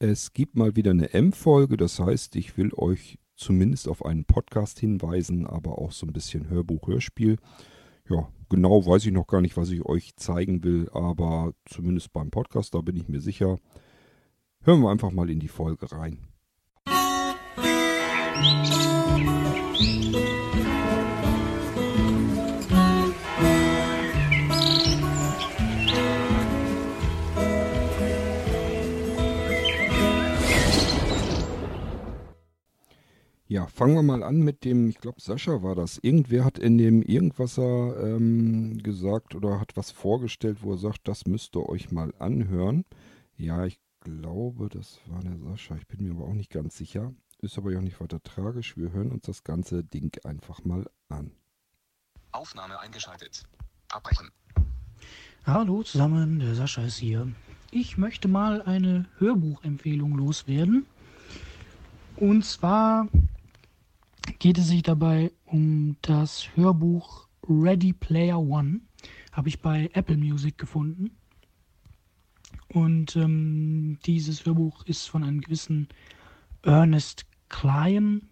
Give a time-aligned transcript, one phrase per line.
[0.00, 4.78] Es gibt mal wieder eine M-Folge, das heißt, ich will euch zumindest auf einen Podcast
[4.78, 7.36] hinweisen, aber auch so ein bisschen Hörbuch-Hörspiel.
[8.08, 12.30] Ja, genau weiß ich noch gar nicht, was ich euch zeigen will, aber zumindest beim
[12.30, 13.58] Podcast, da bin ich mir sicher.
[14.60, 16.28] Hören wir einfach mal in die Folge rein.
[18.36, 20.07] Musik
[33.50, 35.96] Ja, fangen wir mal an mit dem, ich glaube Sascha war das.
[36.02, 41.26] Irgendwer hat in dem Irgendwasser ähm, gesagt oder hat was vorgestellt, wo er sagt, das
[41.26, 42.84] müsst ihr euch mal anhören.
[43.38, 45.76] Ja, ich glaube, das war der Sascha.
[45.76, 47.14] Ich bin mir aber auch nicht ganz sicher.
[47.38, 48.76] Ist aber ja auch nicht weiter tragisch.
[48.76, 51.30] Wir hören uns das ganze Ding einfach mal an.
[52.32, 53.44] Aufnahme eingeschaltet.
[53.88, 54.28] Abbrechen.
[55.46, 57.32] Hallo zusammen, der Sascha ist hier.
[57.70, 60.84] Ich möchte mal eine Hörbuchempfehlung loswerden.
[62.16, 63.08] Und zwar
[64.38, 68.82] geht es sich dabei um das Hörbuch Ready Player One.
[69.32, 71.10] Habe ich bei Apple Music gefunden.
[72.68, 75.88] Und ähm, dieses Hörbuch ist von einem gewissen
[76.62, 78.28] Ernest Klein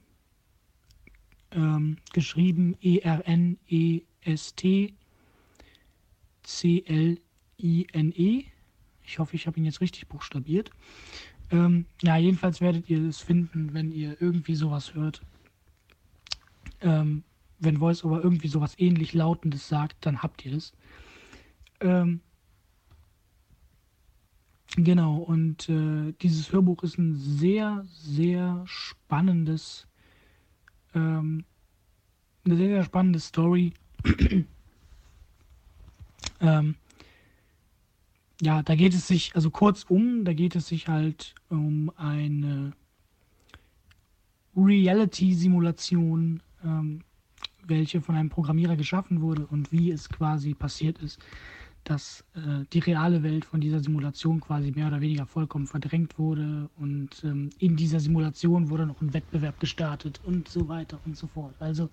[1.53, 2.77] ähm, geschrieben.
[2.81, 4.95] E-R-N-E-S-T
[6.43, 8.45] C-L-I-N-E.
[9.03, 10.71] Ich hoffe, ich habe ihn jetzt richtig buchstabiert.
[11.51, 15.23] Ähm, ja, jedenfalls werdet ihr es finden, wenn ihr irgendwie sowas hört
[16.87, 17.25] ähm,
[17.59, 20.73] wenn VoiceOver irgendwie sowas ähnlich Lautendes sagt, dann habt ihr es.
[21.81, 22.20] Ähm,
[24.77, 29.89] genau, und äh, dieses Hörbuch ist ein sehr, sehr spannendes,
[30.95, 31.45] ähm,
[32.45, 33.73] eine sehr, sehr spannende Story.
[36.41, 36.77] ähm,
[38.41, 42.75] ja, da geht es sich, also kurzum, da geht es sich halt um eine
[44.55, 47.01] Reality-Simulation ähm,
[47.65, 51.19] welche von einem Programmierer geschaffen wurde und wie es quasi passiert ist,
[51.84, 56.69] dass äh, die reale Welt von dieser Simulation quasi mehr oder weniger vollkommen verdrängt wurde
[56.77, 61.28] und ähm, in dieser Simulation wurde noch ein Wettbewerb gestartet und so weiter und so
[61.28, 61.55] fort.
[61.61, 61.91] Also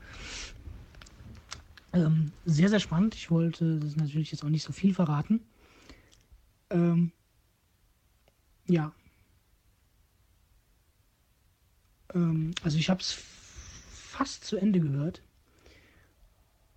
[1.94, 3.14] ähm, sehr, sehr spannend.
[3.14, 5.42] Ich wollte das natürlich jetzt auch nicht so viel verraten.
[6.72, 7.12] Ähm,
[8.68, 8.92] ja.
[12.16, 13.12] Ähm, also ich habe es
[14.14, 15.24] fast zu Ende gehört.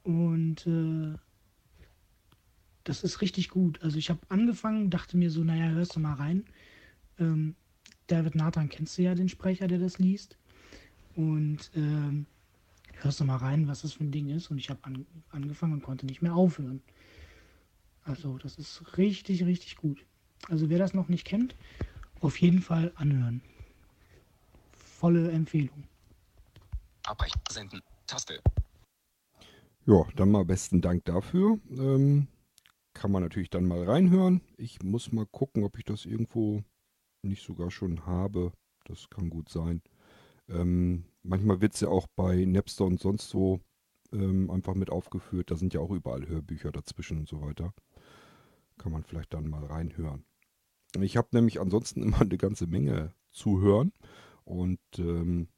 [0.04, 1.18] Und äh,
[2.84, 3.82] das ist richtig gut.
[3.82, 6.44] Also ich habe angefangen, dachte mir so, naja, hörst du mal rein.
[7.18, 7.54] Ähm,
[8.06, 10.38] David Nathan kennst du ja den Sprecher, der das liest.
[11.14, 12.26] Und ähm,
[12.94, 14.50] hörst du mal rein, was das für ein Ding ist.
[14.50, 16.80] Und ich habe an, angefangen und konnte nicht mehr aufhören.
[18.04, 20.06] Also das ist richtig, richtig gut.
[20.48, 21.54] Also wer das noch nicht kennt,
[22.20, 23.42] auf jeden Fall anhören.
[24.72, 25.84] Volle Empfehlung.
[27.06, 27.40] Abbrechen.
[27.50, 27.82] Senden.
[28.06, 28.40] Taste.
[29.86, 31.58] Ja, dann mal besten Dank dafür.
[31.70, 32.28] Ähm,
[32.92, 34.40] kann man natürlich dann mal reinhören.
[34.56, 36.64] Ich muss mal gucken, ob ich das irgendwo
[37.22, 38.52] nicht sogar schon habe.
[38.84, 39.82] Das kann gut sein.
[40.48, 43.60] Ähm, manchmal wird es ja auch bei Napster und sonst so
[44.12, 45.50] ähm, einfach mit aufgeführt.
[45.50, 47.72] Da sind ja auch überall Hörbücher dazwischen und so weiter.
[48.78, 50.24] Kann man vielleicht dann mal reinhören.
[51.00, 53.92] Ich habe nämlich ansonsten immer eine ganze Menge zu hören
[54.44, 55.48] und ähm,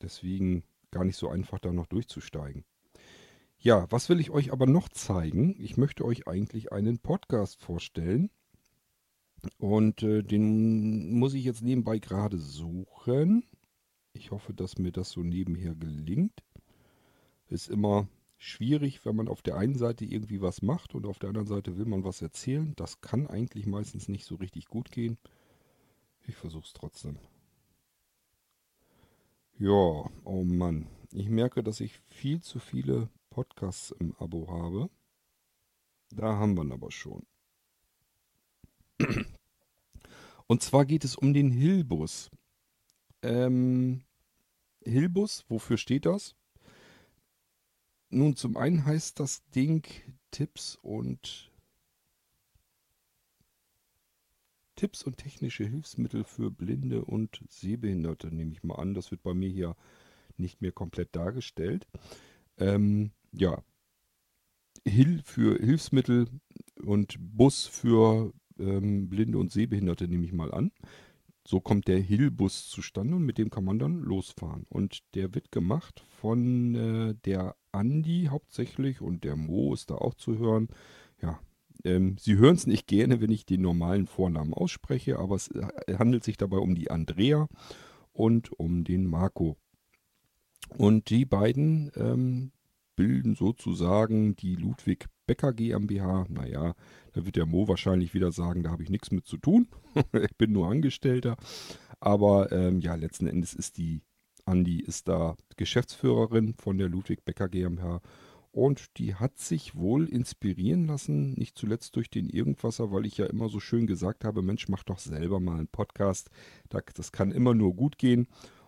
[0.00, 2.64] deswegen gar nicht so einfach da noch durchzusteigen.
[3.58, 5.54] Ja, was will ich euch aber noch zeigen?
[5.58, 8.30] Ich möchte euch eigentlich einen Podcast vorstellen.
[9.58, 13.44] Und äh, den muss ich jetzt nebenbei gerade suchen.
[14.12, 16.42] Ich hoffe, dass mir das so nebenher gelingt.
[17.48, 18.08] Ist immer
[18.38, 21.76] schwierig, wenn man auf der einen Seite irgendwie was macht und auf der anderen Seite
[21.76, 22.72] will man was erzählen.
[22.76, 25.18] Das kann eigentlich meistens nicht so richtig gut gehen.
[26.26, 27.18] Ich versuche es trotzdem.
[29.60, 30.86] Ja, oh Mann.
[31.12, 34.88] Ich merke, dass ich viel zu viele Podcasts im Abo habe.
[36.08, 37.26] Da haben wir ihn aber schon.
[40.46, 42.30] Und zwar geht es um den Hilbus.
[43.20, 44.02] Ähm,
[44.82, 46.34] Hilbus, wofür steht das?
[48.08, 49.86] Nun, zum einen heißt das Ding
[50.30, 51.49] Tipps und
[54.80, 58.94] Tipps und technische Hilfsmittel für Blinde und Sehbehinderte, nehme ich mal an.
[58.94, 59.76] Das wird bei mir hier
[60.38, 61.86] nicht mehr komplett dargestellt.
[62.56, 63.62] Ähm, ja,
[64.86, 66.28] Hill für Hilfsmittel
[66.82, 70.72] und Bus für ähm, Blinde und Sehbehinderte nehme ich mal an.
[71.46, 74.64] So kommt der Hill-Bus zustande und mit dem kann man dann losfahren.
[74.70, 80.14] Und der wird gemacht von äh, der Andi hauptsächlich und der Mo ist da auch
[80.14, 80.68] zu hören.
[81.20, 81.38] Ja,
[81.84, 85.96] Ähm, Sie hören es nicht gerne, wenn ich den normalen Vornamen ausspreche, aber es äh,
[85.98, 87.48] handelt sich dabei um die Andrea
[88.12, 89.56] und um den Marco.
[90.76, 92.52] Und die beiden ähm,
[92.96, 96.26] bilden sozusagen die Ludwig Becker GmbH.
[96.28, 96.74] Naja,
[97.12, 99.68] da wird der Mo wahrscheinlich wieder sagen, da habe ich nichts mit zu tun.
[100.12, 101.36] ich bin nur Angestellter.
[101.98, 104.02] Aber ähm, ja, letzten Endes ist die
[104.44, 108.00] Andi ist da Geschäftsführerin von der Ludwig Becker GmbH
[108.52, 113.26] und die hat sich wohl inspirieren lassen, nicht zuletzt durch den Irgendwasser, weil ich ja
[113.26, 116.30] immer so schön gesagt habe, Mensch, mach doch selber mal einen Podcast.
[116.68, 118.26] Das kann immer nur gut gehen.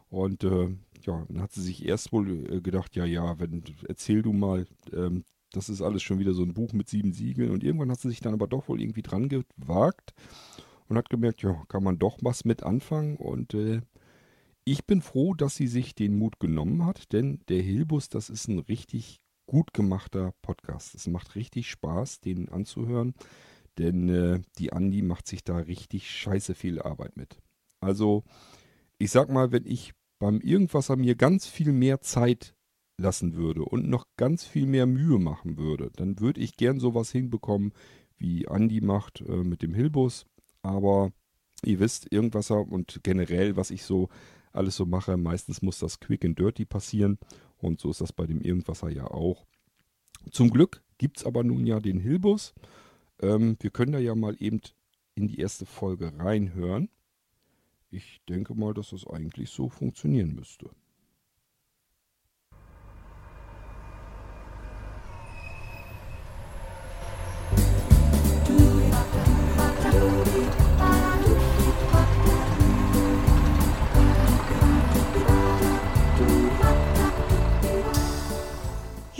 [0.08, 0.68] Und äh,
[1.04, 4.66] ja, dann hat sie sich erst wohl äh, gedacht, ja, ja, wenn, erzähl du mal,
[4.92, 7.50] ähm, das ist alles schon wieder so ein Buch mit sieben Siegeln.
[7.50, 10.14] Und irgendwann hat sie sich dann aber doch wohl irgendwie dran gewagt
[10.88, 13.16] und hat gemerkt, ja, kann man doch was mit anfangen.
[13.16, 13.80] Und äh,
[14.64, 18.46] ich bin froh, dass sie sich den Mut genommen hat, denn der Hilbus, das ist
[18.46, 20.94] ein richtig gut gemachter Podcast.
[20.94, 23.14] Es macht richtig Spaß, den anzuhören,
[23.78, 27.38] denn äh, die Andi macht sich da richtig scheiße viel Arbeit mit.
[27.80, 28.24] Also,
[28.98, 32.54] ich sag mal, wenn ich beim Irgendwasser mir ganz viel mehr Zeit
[32.96, 37.10] lassen würde und noch ganz viel mehr Mühe machen würde, dann würde ich gern sowas
[37.10, 37.72] hinbekommen,
[38.16, 40.26] wie Andi macht äh, mit dem Hilbus.
[40.62, 41.12] Aber
[41.64, 44.08] ihr wisst, Irgendwasser und generell, was ich so
[44.52, 47.18] alles so mache, meistens muss das quick and dirty passieren.
[47.62, 49.46] Und so ist das bei dem Irgendwasser ja auch.
[50.30, 52.54] Zum Glück gibt es aber nun ja den Hilbus.
[53.20, 54.60] Ähm, wir können da ja mal eben
[55.14, 56.90] in die erste Folge reinhören.
[57.90, 60.70] Ich denke mal, dass das eigentlich so funktionieren müsste.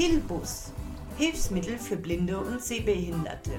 [0.04, 0.72] Hilbus,
[1.16, 3.52] Hilfsmittel für Blinde und Sehbehinderte.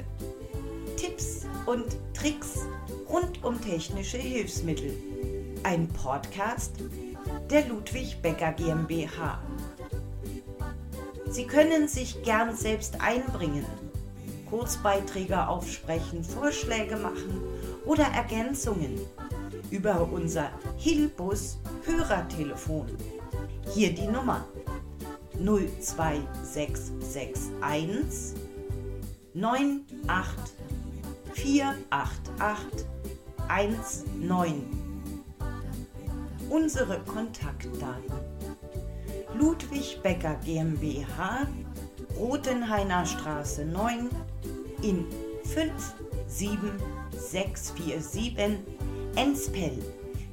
[0.97, 2.67] Tipps und Tricks
[3.09, 4.93] rund um technische Hilfsmittel.
[5.63, 6.73] Ein Podcast
[7.49, 9.41] der Ludwig Becker GmbH.
[11.29, 13.65] Sie können sich gern selbst einbringen,
[14.49, 17.41] Kurzbeiträge aufsprechen, Vorschläge machen
[17.85, 18.99] oder Ergänzungen
[19.71, 22.87] über unser Hilbus Hörertelefon.
[23.73, 24.45] Hier die Nummer
[25.37, 28.33] 02661
[29.33, 30.53] 98
[31.33, 32.85] 488
[34.19, 34.63] 19.
[36.49, 38.13] Unsere Kontaktdaten.
[39.33, 41.47] Ludwig Becker GmbH,
[42.17, 44.09] Rotenhainer Straße 9
[44.83, 45.05] in
[45.45, 48.35] 57647
[49.15, 49.71] Enspel.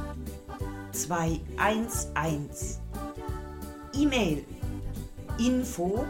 [0.93, 2.79] 211.
[3.94, 4.44] E-Mail
[5.38, 6.06] info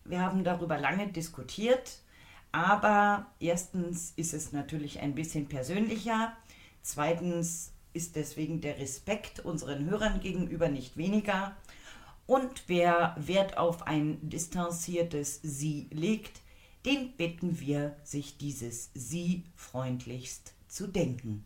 [0.06, 2.01] Wir haben darüber lange diskutiert,
[2.51, 6.36] aber erstens ist es natürlich ein bisschen persönlicher,
[6.82, 11.56] zweitens ist deswegen der Respekt unseren Hörern gegenüber nicht weniger
[12.27, 16.42] und wer Wert auf ein distanziertes Sie legt,
[16.86, 21.46] den bitten wir, sich dieses Sie freundlichst zu denken.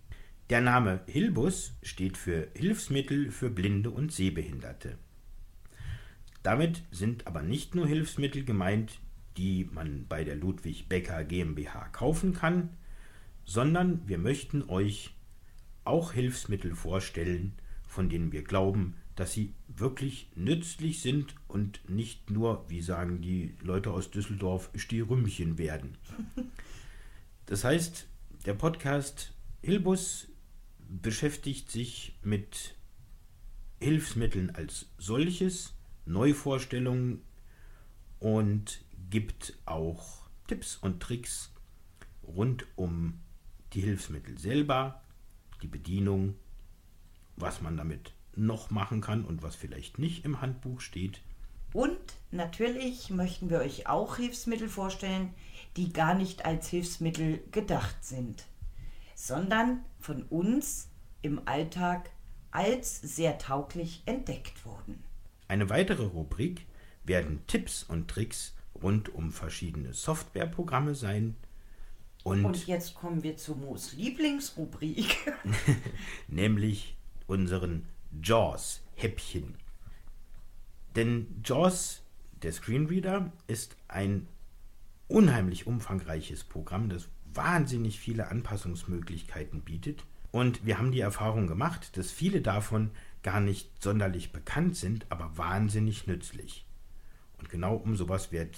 [0.51, 4.97] Der Name Hilbus steht für Hilfsmittel für Blinde und Sehbehinderte.
[6.43, 8.99] Damit sind aber nicht nur Hilfsmittel gemeint,
[9.37, 12.71] die man bei der Ludwig Becker GmbH kaufen kann,
[13.45, 15.15] sondern wir möchten euch
[15.85, 17.53] auch Hilfsmittel vorstellen,
[17.87, 23.55] von denen wir glauben, dass sie wirklich nützlich sind und nicht nur, wie sagen die
[23.61, 25.97] Leute aus Düsseldorf, Stierümmchen werden.
[27.45, 28.07] Das heißt,
[28.45, 30.30] der Podcast Hilbus
[30.91, 32.75] beschäftigt sich mit
[33.79, 35.73] Hilfsmitteln als solches,
[36.05, 37.21] Neuvorstellungen
[38.19, 41.53] und gibt auch Tipps und Tricks
[42.23, 43.21] rund um
[43.73, 45.01] die Hilfsmittel selber,
[45.61, 46.35] die Bedienung,
[47.37, 51.21] was man damit noch machen kann und was vielleicht nicht im Handbuch steht.
[51.73, 51.99] Und
[52.31, 55.33] natürlich möchten wir euch auch Hilfsmittel vorstellen,
[55.77, 58.45] die gar nicht als Hilfsmittel gedacht sind,
[59.21, 60.89] sondern von uns
[61.21, 62.09] im Alltag
[62.49, 65.03] als sehr tauglich entdeckt wurden.
[65.47, 66.65] Eine weitere Rubrik
[67.03, 71.35] werden Tipps und Tricks rund um verschiedene Softwareprogramme sein.
[72.23, 75.15] Und, Und jetzt kommen wir zu Moos Lieblingsrubrik.
[76.27, 76.97] nämlich
[77.27, 77.85] unseren
[78.23, 79.53] JAWS-Häppchen.
[80.95, 82.01] Denn JAWS,
[82.41, 84.27] der Screenreader, ist ein
[85.07, 90.03] unheimlich umfangreiches Programm, das wahnsinnig viele Anpassungsmöglichkeiten bietet.
[90.31, 92.91] Und wir haben die Erfahrung gemacht, dass viele davon
[93.23, 96.65] gar nicht sonderlich bekannt sind, aber wahnsinnig nützlich.
[97.37, 98.57] Und genau um sowas wird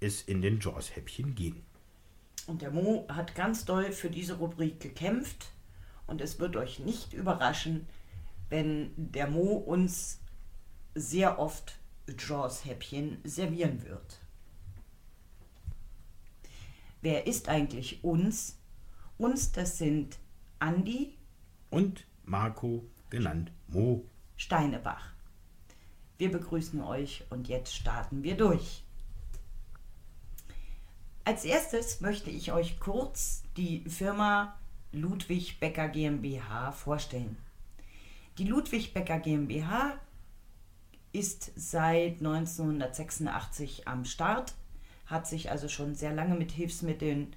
[0.00, 1.62] es in den JAWS-Häppchen gehen.
[2.46, 5.52] Und der Mo hat ganz doll für diese Rubrik gekämpft.
[6.06, 7.86] Und es wird euch nicht überraschen,
[8.50, 10.20] wenn der Mo uns
[10.94, 11.78] sehr oft
[12.18, 14.21] Jaws-Häppchen servieren wird.
[17.02, 18.60] Wer ist eigentlich uns?
[19.18, 20.18] Uns, das sind
[20.60, 21.18] Andi
[21.68, 24.04] Und Marco, genannt Mo.
[24.36, 25.12] Steinebach.
[26.16, 28.84] Wir begrüßen euch und jetzt starten wir durch.
[31.24, 34.56] Als erstes möchte ich euch kurz die Firma
[34.92, 37.36] Ludwig Becker GmbH vorstellen.
[38.38, 39.98] Die Ludwig Becker GmbH
[41.12, 44.54] ist seit 1986 am Start,
[45.12, 47.36] hat sich also schon sehr lange mit Hilfsmitteln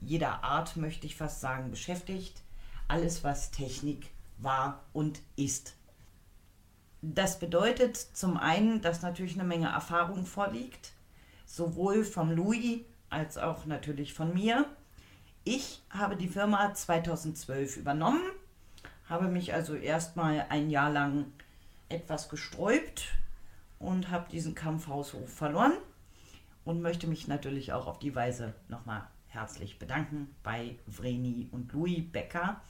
[0.00, 2.40] jeder Art, möchte ich fast sagen, beschäftigt.
[2.88, 5.76] Alles, was Technik war und ist.
[7.00, 10.92] Das bedeutet zum einen, dass natürlich eine Menge Erfahrung vorliegt,
[11.46, 14.66] sowohl vom Louis als auch natürlich von mir.
[15.44, 18.22] Ich habe die Firma 2012 übernommen,
[19.08, 21.26] habe mich also erstmal ein Jahr lang
[21.88, 23.08] etwas gesträubt
[23.78, 25.74] und habe diesen Kampf haushoch verloren
[26.64, 32.02] und möchte mich natürlich auch auf die Weise nochmal herzlich bedanken bei Vreni und Louis
[32.10, 32.60] Becker,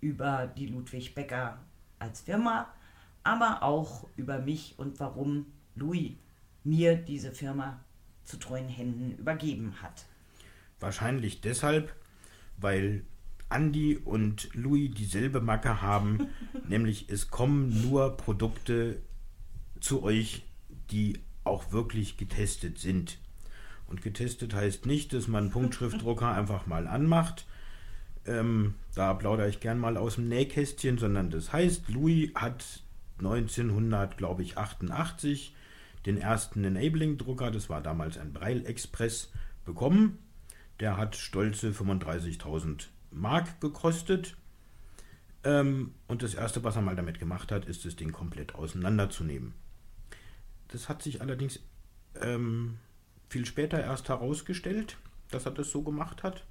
[0.00, 1.58] über die Ludwig Becker
[1.98, 2.72] als Firma,
[3.22, 6.12] aber auch über mich und warum Louis
[6.64, 7.80] mir diese Firma
[8.24, 10.06] zu treuen Händen übergeben hat.
[10.80, 11.94] Wahrscheinlich deshalb,
[12.56, 13.04] weil
[13.50, 16.28] Andy und Louis dieselbe Macke haben,
[16.68, 19.00] nämlich es kommen nur Produkte
[19.80, 20.44] zu euch,
[20.90, 23.18] die auch wirklich getestet sind.
[23.92, 27.44] Und getestet heißt nicht, dass man einen Punktschriftdrucker einfach mal anmacht.
[28.24, 32.64] Ähm, da plaudere ich gern mal aus dem Nähkästchen, sondern das heißt, Louis hat
[33.18, 35.54] 1988
[36.06, 39.30] den ersten Enabling-Drucker, das war damals ein Braille Express,
[39.66, 40.16] bekommen.
[40.80, 44.38] Der hat stolze 35.000 Mark gekostet.
[45.44, 49.52] Ähm, und das erste, was er mal damit gemacht hat, ist das Ding komplett auseinanderzunehmen.
[50.68, 51.60] Das hat sich allerdings
[52.22, 52.78] ähm,
[53.32, 54.96] viel später erst herausgestellt,
[55.30, 56.44] dass er das so gemacht hat,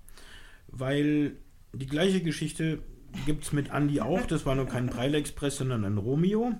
[0.67, 1.37] weil
[1.73, 2.79] die gleiche Geschichte
[3.25, 4.25] gibt es mit Andy auch.
[4.25, 6.53] Das war nur kein Braille Express, sondern ein Romeo.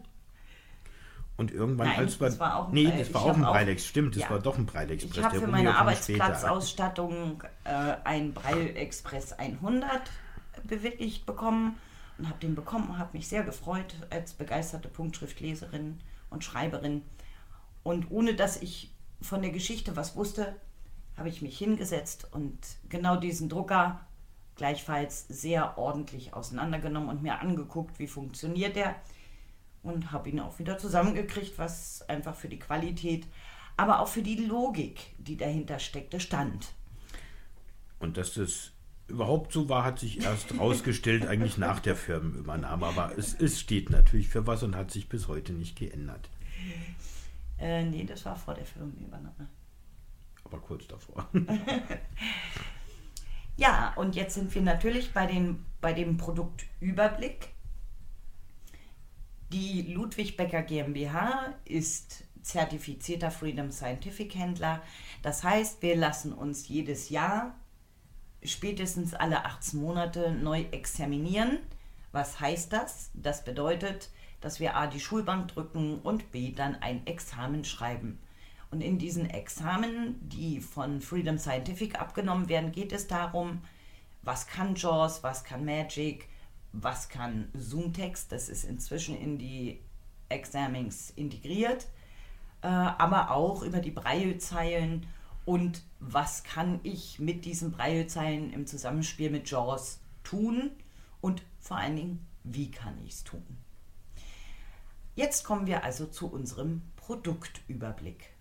[1.38, 2.28] Und irgendwann, Nein, als wir.
[2.28, 3.88] das war auch ein nee, das war auch ein Express.
[3.90, 4.30] Stimmt, das Ja.
[4.30, 5.18] war doch ein Braille Express.
[5.18, 5.76] Ich habe für meine.
[5.76, 10.02] Arbeitsplatzausstattung äh, ein Braille Express 100
[10.66, 11.78] bewilligt bekommen
[12.20, 16.00] und habe den bekommen, habe mich sehr gefreut als begeisterte Punktschriftleserin
[16.30, 17.02] und Schreiberin.
[17.82, 18.91] Und ohne dass ich
[19.22, 20.56] von der Geschichte was wusste,
[21.18, 22.58] habe ich mich hingesetzt und
[22.90, 24.02] genau diesen Drucker
[24.56, 28.96] gleichfalls sehr ordentlich auseinandergenommen und mir angeguckt, wie funktioniert der
[29.84, 33.28] und habe ihn auch wieder zusammengekriegt, was einfach für die Qualität,
[33.78, 36.74] aber auch für die Logik, die dahinter steckte, stand.
[38.00, 38.72] Und dass das
[39.08, 42.86] überhaupt so war, hat sich erst rausgestellt, eigentlich nach der Firmenübernahme.
[42.86, 46.30] Aber es, es steht natürlich für was und hat sich bis heute nicht geändert.
[47.62, 49.48] Äh, nee, das war vor der Firmenübernahme.
[50.44, 51.30] Aber kurz davor.
[53.62, 57.50] Ja, und jetzt sind wir natürlich bei, den, bei dem Produktüberblick.
[59.52, 64.82] Die Ludwig Becker GmbH ist zertifizierter Freedom Scientific Händler.
[65.22, 67.56] Das heißt, wir lassen uns jedes Jahr
[68.44, 71.60] spätestens alle 18 Monate neu examinieren.
[72.12, 73.12] Was heißt das?
[73.14, 74.10] Das bedeutet,
[74.42, 78.20] dass wir A die Schulbank drücken und B dann ein Examen schreiben.
[78.72, 83.62] Und in diesen Examen, die von Freedom Scientific abgenommen werden, geht es darum,
[84.24, 86.28] was kann JAWS, was kann Magic,
[86.72, 89.80] was kann Zoomtext, das ist inzwischen in die
[90.30, 91.88] Examings integriert,
[92.62, 95.06] äh, aber auch über die Braillezeilen
[95.46, 100.72] und was kann ich mit diesen Braillezeilen im Zusammenspiel mit JAWS tun
[101.20, 103.44] und vor allen Dingen, wie kann ich es tun.
[105.22, 108.34] Jetzt kommen wir also zu unserem Produktüberblick.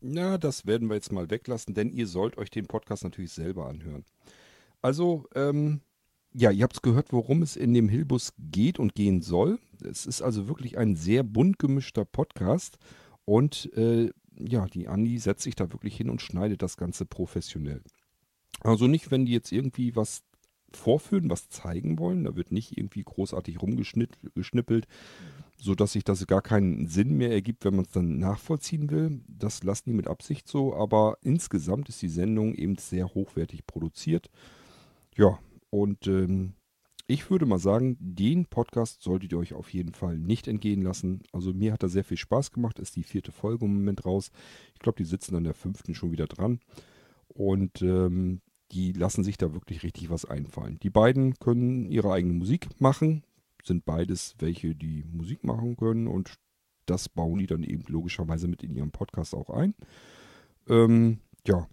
[0.00, 3.68] Na, das werden wir jetzt mal weglassen, denn ihr sollt euch den Podcast natürlich selber
[3.68, 4.04] anhören.
[4.82, 5.82] Also, ähm,
[6.32, 9.60] ja, ihr habt es gehört, worum es in dem Hilbus geht und gehen soll.
[9.88, 12.78] Es ist also wirklich ein sehr bunt gemischter Podcast
[13.24, 17.84] und äh, ja, die Andi setzt sich da wirklich hin und schneidet das Ganze professionell.
[18.58, 20.24] Also nicht, wenn die jetzt irgendwie was
[20.76, 24.86] vorführen, was zeigen wollen, da wird nicht irgendwie großartig rumgeschnippelt,
[25.58, 29.20] so dass sich das gar keinen Sinn mehr ergibt, wenn man es dann nachvollziehen will.
[29.28, 34.30] Das lassen die mit Absicht so, aber insgesamt ist die Sendung eben sehr hochwertig produziert.
[35.16, 35.38] Ja,
[35.70, 36.54] und ähm,
[37.10, 41.22] ich würde mal sagen, den Podcast solltet ihr euch auf jeden Fall nicht entgehen lassen.
[41.32, 44.30] Also mir hat er sehr viel Spaß gemacht, ist die vierte Folge im Moment raus.
[44.74, 46.60] Ich glaube, die sitzen an der fünften schon wieder dran.
[47.26, 48.40] Und ähm,
[48.72, 50.78] die lassen sich da wirklich richtig was einfallen.
[50.82, 53.24] Die beiden können ihre eigene Musik machen,
[53.64, 56.34] sind beides welche, die Musik machen können und
[56.86, 59.74] das bauen die dann eben logischerweise mit in ihrem Podcast auch ein.
[60.68, 61.68] Ähm, ja,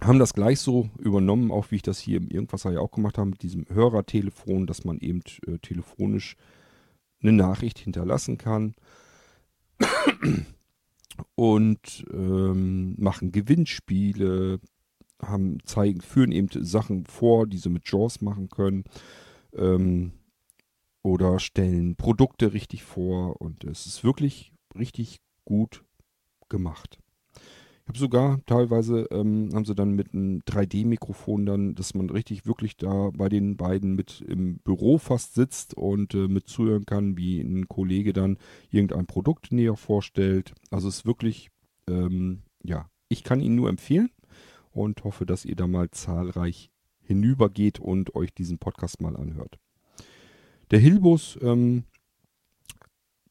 [0.00, 3.18] haben das gleich so übernommen, auch wie ich das hier im Irgendwasser ja auch gemacht
[3.18, 6.36] habe, mit diesem Hörertelefon, dass man eben äh, telefonisch
[7.20, 8.74] eine Nachricht hinterlassen kann.
[11.34, 14.60] Und ähm, machen Gewinnspiele,
[15.22, 18.84] haben, zeigen, führen eben Sachen vor, die sie mit Jaws machen können.
[19.54, 20.12] Ähm,
[21.02, 25.84] oder stellen Produkte richtig vor und es ist wirklich richtig gut
[26.48, 26.98] gemacht.
[27.34, 32.44] Ich habe sogar teilweise ähm, haben sie dann mit einem 3D-Mikrofon dann, dass man richtig
[32.44, 37.16] wirklich da bei den beiden mit im Büro fast sitzt und äh, mit zuhören kann,
[37.16, 38.36] wie ein Kollege dann
[38.70, 40.52] irgendein Produkt näher vorstellt.
[40.70, 41.48] Also es ist wirklich,
[41.88, 44.10] ähm, ja, ich kann ihn nur empfehlen
[44.72, 49.58] und hoffe, dass ihr da mal zahlreich hinübergeht und euch diesen Podcast mal anhört.
[50.70, 51.84] Der Hilbus, ähm,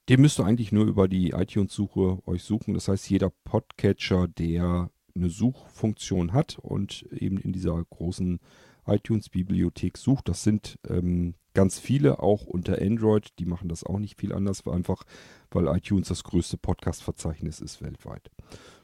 [0.09, 2.73] den müsst ihr eigentlich nur über die iTunes-Suche euch suchen.
[2.73, 8.39] Das heißt, jeder Podcatcher, der eine Suchfunktion hat und eben in dieser großen
[8.85, 14.19] iTunes-Bibliothek sucht, das sind ähm, ganz viele, auch unter Android, die machen das auch nicht
[14.19, 15.03] viel anders, einfach
[15.51, 18.31] weil iTunes das größte Podcast-Verzeichnis ist weltweit.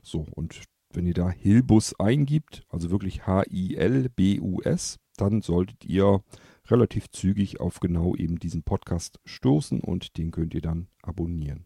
[0.02, 0.62] So, und
[0.96, 6.24] wenn ihr da Hilbus eingibt, also wirklich H-I-L-B-U-S, dann solltet ihr
[6.68, 11.66] relativ zügig auf genau eben diesen Podcast stoßen und den könnt ihr dann abonnieren.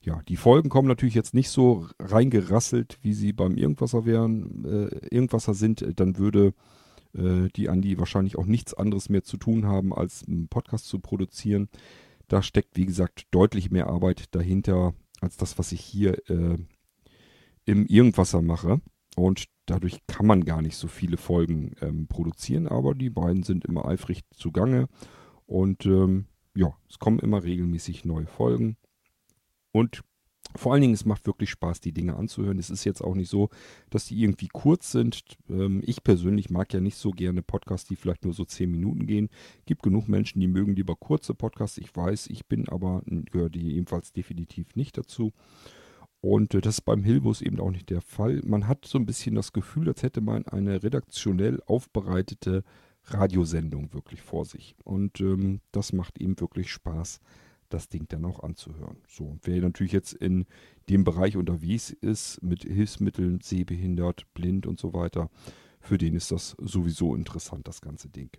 [0.00, 5.06] Ja, die Folgen kommen natürlich jetzt nicht so reingerasselt, wie sie beim Irgendwasser wären, äh,
[5.10, 6.54] Irgendwasser sind, dann würde
[7.14, 11.00] äh, die Andi wahrscheinlich auch nichts anderes mehr zu tun haben, als einen Podcast zu
[11.00, 11.68] produzieren.
[12.28, 16.58] Da steckt, wie gesagt, deutlich mehr Arbeit dahinter, als das, was ich hier äh,
[17.68, 18.80] im Irgendwasser mache.
[19.14, 23.64] Und dadurch kann man gar nicht so viele Folgen ähm, produzieren, aber die beiden sind
[23.64, 24.88] immer eifrig zugange.
[25.46, 28.76] Und ähm, ja, es kommen immer regelmäßig neue Folgen.
[29.72, 30.02] Und
[30.56, 32.58] vor allen Dingen, es macht wirklich Spaß, die Dinge anzuhören.
[32.58, 33.50] Es ist jetzt auch nicht so,
[33.90, 35.22] dass die irgendwie kurz sind.
[35.50, 39.06] Ähm, ich persönlich mag ja nicht so gerne Podcasts, die vielleicht nur so zehn Minuten
[39.06, 39.28] gehen.
[39.66, 41.76] Gibt genug Menschen, die mögen lieber kurze Podcasts.
[41.76, 45.34] Ich weiß, ich bin aber, gehöre die ebenfalls definitiv nicht dazu.
[46.20, 48.40] Und äh, das ist beim Hilbus eben auch nicht der Fall.
[48.44, 52.64] Man hat so ein bisschen das Gefühl, als hätte man eine redaktionell aufbereitete
[53.04, 54.74] Radiosendung wirklich vor sich.
[54.84, 57.20] Und ähm, das macht eben wirklich Spaß,
[57.68, 58.98] das Ding dann auch anzuhören.
[59.08, 60.46] So, und wer natürlich jetzt in
[60.88, 65.30] dem Bereich unterwegs ist, mit Hilfsmitteln, sehbehindert, blind und so weiter,
[65.80, 68.30] für den ist das sowieso interessant, das ganze Ding.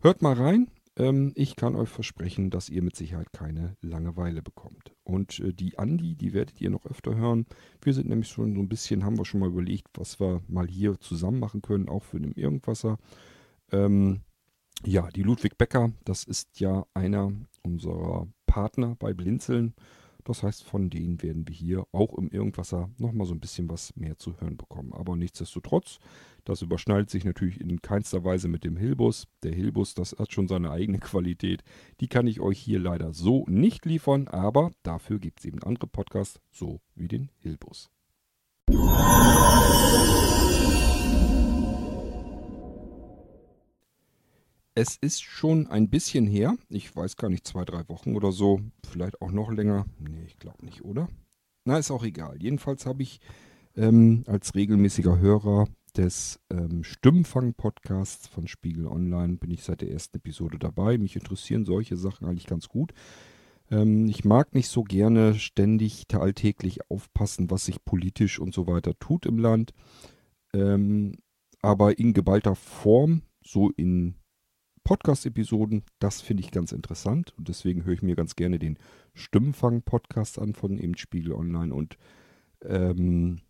[0.00, 0.70] Hört mal rein.
[0.96, 4.95] Ähm, ich kann euch versprechen, dass ihr mit Sicherheit keine Langeweile bekommt.
[5.06, 7.46] Und äh, die Andi, die werdet ihr noch öfter hören.
[7.80, 10.66] Wir sind nämlich schon so ein bisschen, haben wir schon mal überlegt, was wir mal
[10.66, 12.98] hier zusammen machen können, auch für den Irgendwasser.
[13.70, 14.22] Ähm,
[14.84, 19.74] ja, die Ludwig Becker, das ist ja einer unserer Partner bei Blinzeln.
[20.24, 23.94] Das heißt, von denen werden wir hier auch im Irgendwasser nochmal so ein bisschen was
[23.94, 24.92] mehr zu hören bekommen.
[24.92, 26.00] Aber nichtsdestotrotz,
[26.46, 29.26] das überschneidet sich natürlich in keinster Weise mit dem Hilbus.
[29.42, 31.62] Der Hilbus, das hat schon seine eigene Qualität.
[32.00, 35.88] Die kann ich euch hier leider so nicht liefern, aber dafür gibt es eben andere
[35.88, 37.90] Podcasts, so wie den Hilbus.
[44.78, 46.56] Es ist schon ein bisschen her.
[46.68, 48.60] Ich weiß gar nicht, zwei, drei Wochen oder so.
[48.88, 49.86] Vielleicht auch noch länger.
[49.98, 51.08] Nee, ich glaube nicht, oder?
[51.64, 52.36] Na, ist auch egal.
[52.40, 53.20] Jedenfalls habe ich
[53.74, 60.18] ähm, als regelmäßiger Hörer des ähm, Stimmenfang-Podcasts von Spiegel Online bin ich seit der ersten
[60.18, 60.98] Episode dabei.
[60.98, 62.92] Mich interessieren solche Sachen eigentlich ganz gut.
[63.70, 68.98] Ähm, ich mag nicht so gerne ständig alltäglich aufpassen, was sich politisch und so weiter
[68.98, 69.72] tut im Land.
[70.52, 71.16] Ähm,
[71.62, 74.14] aber in geballter Form, so in
[74.84, 75.82] Podcast-Episoden.
[75.98, 78.78] Das finde ich ganz interessant und deswegen höre ich mir ganz gerne den
[79.14, 81.98] Stimmenfang-Podcast an von eben Spiegel Online und
[82.62, 83.40] ähm,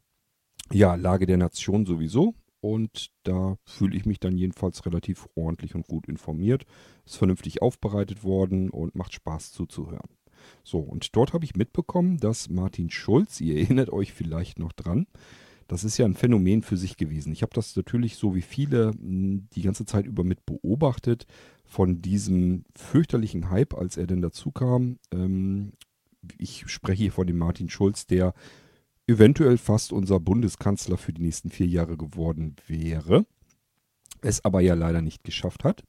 [0.72, 2.34] ja, Lage der Nation sowieso.
[2.60, 6.64] Und da fühle ich mich dann jedenfalls relativ ordentlich und gut informiert.
[7.04, 10.08] Ist vernünftig aufbereitet worden und macht Spaß zuzuhören.
[10.64, 15.06] So, und dort habe ich mitbekommen, dass Martin Schulz, ihr erinnert euch vielleicht noch dran,
[15.68, 17.32] das ist ja ein Phänomen für sich gewesen.
[17.32, 21.26] Ich habe das natürlich so wie viele hm, die ganze Zeit über mit beobachtet
[21.64, 24.98] von diesem fürchterlichen Hype, als er denn dazu kam.
[25.12, 25.72] Ähm,
[26.38, 28.34] ich spreche hier von dem Martin Schulz, der
[29.06, 33.26] eventuell fast unser Bundeskanzler für die nächsten vier Jahre geworden wäre,
[34.20, 35.84] es aber ja leider nicht geschafft hat.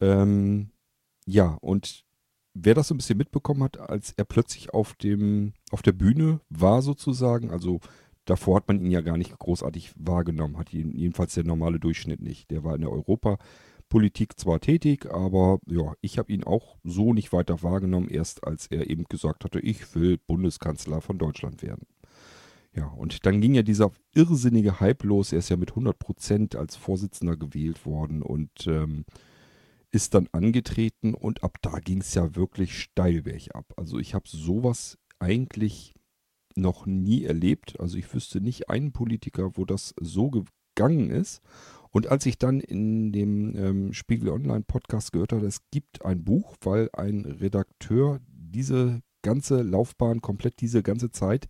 [0.00, 0.70] Ähm,
[1.26, 2.04] ja, und
[2.54, 6.40] wer das so ein bisschen mitbekommen hat, als er plötzlich auf dem, auf der Bühne
[6.48, 7.80] war sozusagen, also
[8.24, 12.20] Davor hat man ihn ja gar nicht großartig wahrgenommen, hat ihn jedenfalls der normale Durchschnitt
[12.20, 12.50] nicht.
[12.52, 17.32] Der war in der Europapolitik zwar tätig, aber ja, ich habe ihn auch so nicht
[17.32, 21.86] weiter wahrgenommen, erst als er eben gesagt hatte, ich will Bundeskanzler von Deutschland werden.
[22.74, 25.32] Ja, und dann ging ja dieser irrsinnige Hype los.
[25.32, 29.04] Er ist ja mit 100 Prozent als Vorsitzender gewählt worden und ähm,
[29.90, 33.74] ist dann angetreten und ab da ging es ja wirklich steil bergab.
[33.76, 35.94] Also ich habe sowas eigentlich
[36.56, 37.78] noch nie erlebt.
[37.78, 41.42] Also ich wüsste nicht einen Politiker, wo das so gegangen ist.
[41.90, 46.24] Und als ich dann in dem ähm, Spiegel Online Podcast gehört habe, es gibt ein
[46.24, 51.48] Buch, weil ein Redakteur diese ganze Laufbahn, komplett diese ganze Zeit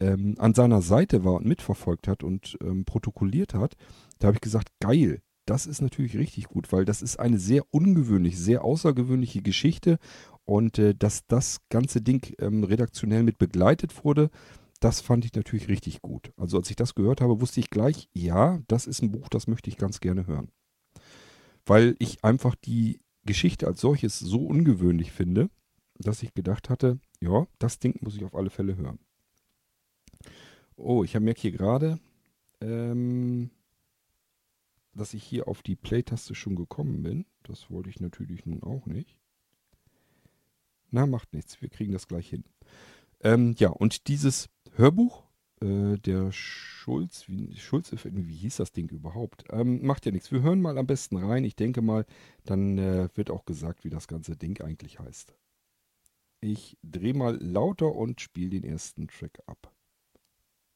[0.00, 3.76] ähm, an seiner Seite war und mitverfolgt hat und ähm, protokolliert hat,
[4.18, 7.62] da habe ich gesagt, geil, das ist natürlich richtig gut, weil das ist eine sehr
[7.70, 9.98] ungewöhnliche, sehr außergewöhnliche Geschichte
[10.44, 14.30] und äh, dass das ganze Ding ähm, redaktionell mit begleitet wurde,
[14.80, 16.32] das fand ich natürlich richtig gut.
[16.36, 19.46] Also als ich das gehört habe, wusste ich gleich, ja, das ist ein Buch, das
[19.46, 20.50] möchte ich ganz gerne hören.
[21.64, 25.48] Weil ich einfach die Geschichte als solches so ungewöhnlich finde,
[25.98, 28.98] dass ich gedacht hatte, ja, das Ding muss ich auf alle Fälle hören.
[30.76, 31.98] Oh, ich merke hier gerade,
[32.60, 33.50] ähm,
[34.94, 37.26] dass ich hier auf die Play-Taste schon gekommen bin.
[37.42, 39.18] Das wollte ich natürlich nun auch nicht.
[40.90, 41.60] Na, macht nichts.
[41.60, 42.44] Wir kriegen das gleich hin.
[43.20, 45.24] Ähm, ja, und dieses Hörbuch,
[45.60, 49.44] äh, der Schulz, wie, Schulz, wie hieß das Ding überhaupt?
[49.50, 50.30] Ähm, macht ja nichts.
[50.30, 51.44] Wir hören mal am besten rein.
[51.44, 52.04] Ich denke mal,
[52.44, 55.34] dann äh, wird auch gesagt, wie das ganze Ding eigentlich heißt.
[56.40, 59.72] Ich drehe mal lauter und spiele den ersten Track ab.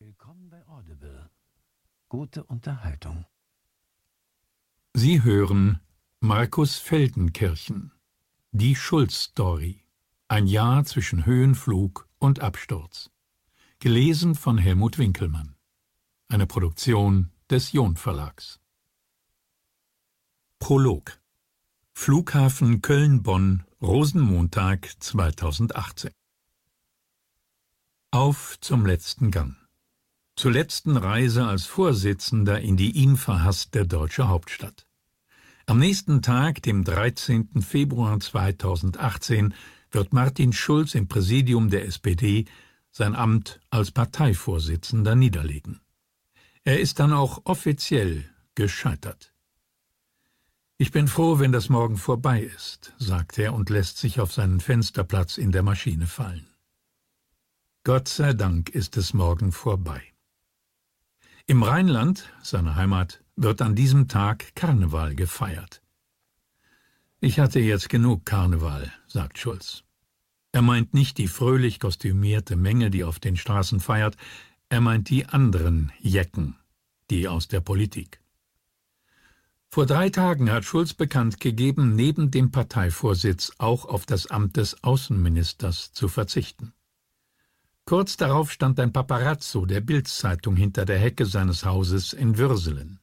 [0.02, 1.28] Willkommen bei Audible.
[2.08, 3.26] Gute Unterhaltung.
[4.94, 5.78] Sie hören
[6.20, 7.92] Markus Feldenkirchen.
[8.50, 9.84] Die Schulz-Story.
[10.26, 13.10] Ein Jahr zwischen Höhenflug und Absturz.
[13.78, 15.54] Gelesen von Helmut Winkelmann.
[16.28, 18.58] Eine Produktion des John Verlags.
[20.58, 21.20] Prolog.
[21.92, 26.10] Flughafen Köln-Bonn, Rosenmontag 2018.
[28.12, 29.59] Auf zum letzten Gang.
[30.40, 34.86] Zur letzten Reise als Vorsitzender in die ihm verhasste deutsche Hauptstadt.
[35.66, 37.60] Am nächsten Tag, dem 13.
[37.60, 39.52] Februar 2018,
[39.90, 42.46] wird Martin Schulz im Präsidium der SPD
[42.90, 45.82] sein Amt als Parteivorsitzender niederlegen.
[46.64, 48.24] Er ist dann auch offiziell
[48.54, 49.34] gescheitert.
[50.78, 54.60] Ich bin froh, wenn das morgen vorbei ist, sagt er und lässt sich auf seinen
[54.60, 56.46] Fensterplatz in der Maschine fallen.
[57.84, 60.09] Gott sei Dank ist es morgen vorbei.
[61.50, 65.82] Im Rheinland, seiner Heimat, wird an diesem Tag Karneval gefeiert.
[67.18, 69.82] Ich hatte jetzt genug Karneval, sagt Schulz.
[70.52, 74.16] Er meint nicht die fröhlich kostümierte Menge, die auf den Straßen feiert,
[74.68, 76.54] er meint die anderen Jecken,
[77.10, 78.20] die aus der Politik.
[79.70, 84.84] Vor drei Tagen hat Schulz bekannt gegeben, neben dem Parteivorsitz auch auf das Amt des
[84.84, 86.74] Außenministers zu verzichten.
[87.90, 93.00] Kurz darauf stand ein Paparazzo der Bildzeitung hinter der Hecke seines Hauses in Würselen.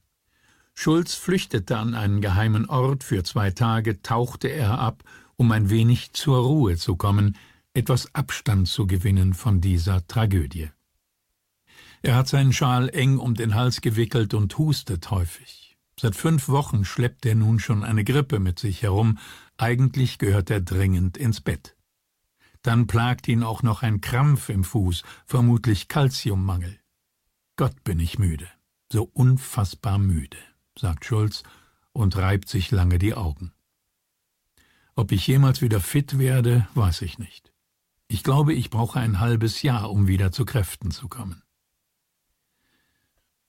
[0.72, 5.04] Schulz flüchtete an einen geheimen Ort, für zwei Tage tauchte er ab,
[5.36, 7.36] um ein wenig zur Ruhe zu kommen,
[7.74, 10.70] etwas Abstand zu gewinnen von dieser Tragödie.
[12.00, 15.76] Er hat seinen Schal eng um den Hals gewickelt und hustet häufig.
[16.00, 19.18] Seit fünf Wochen schleppt er nun schon eine Grippe mit sich herum,
[19.58, 21.74] eigentlich gehört er dringend ins Bett.
[22.62, 26.78] Dann plagt ihn auch noch ein Krampf im Fuß, vermutlich Kalziummangel.
[27.56, 28.48] Gott bin ich müde,
[28.92, 30.38] so unfassbar müde,
[30.78, 31.42] sagt Schulz
[31.92, 33.52] und reibt sich lange die Augen.
[34.94, 37.52] Ob ich jemals wieder fit werde, weiß ich nicht.
[38.08, 41.42] Ich glaube, ich brauche ein halbes Jahr, um wieder zu Kräften zu kommen.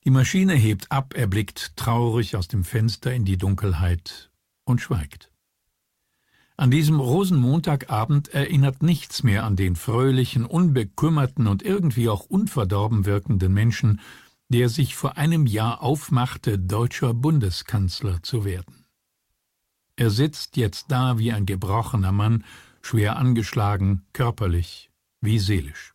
[0.04, 4.30] Die Maschine hebt ab, er blickt traurig aus dem Fenster in die Dunkelheit
[4.64, 5.29] und schweigt.
[6.60, 13.54] An diesem Rosenmontagabend erinnert nichts mehr an den fröhlichen, unbekümmerten und irgendwie auch unverdorben wirkenden
[13.54, 14.02] Menschen,
[14.50, 18.84] der sich vor einem Jahr aufmachte, deutscher Bundeskanzler zu werden.
[19.96, 22.44] Er sitzt jetzt da wie ein gebrochener Mann,
[22.82, 24.90] schwer angeschlagen, körperlich
[25.22, 25.94] wie seelisch.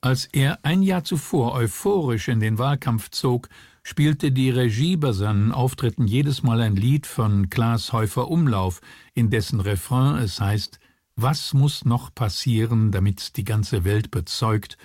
[0.00, 3.48] Als er ein Jahr zuvor euphorisch in den Wahlkampf zog,
[3.86, 8.80] spielte die Regie bei seinen Auftritten jedes Mal ein Lied von Klaas Häufer Umlauf,
[9.14, 10.80] in dessen Refrain es heißt
[11.14, 14.76] Was muss noch passieren, damit die ganze Welt bezeugt,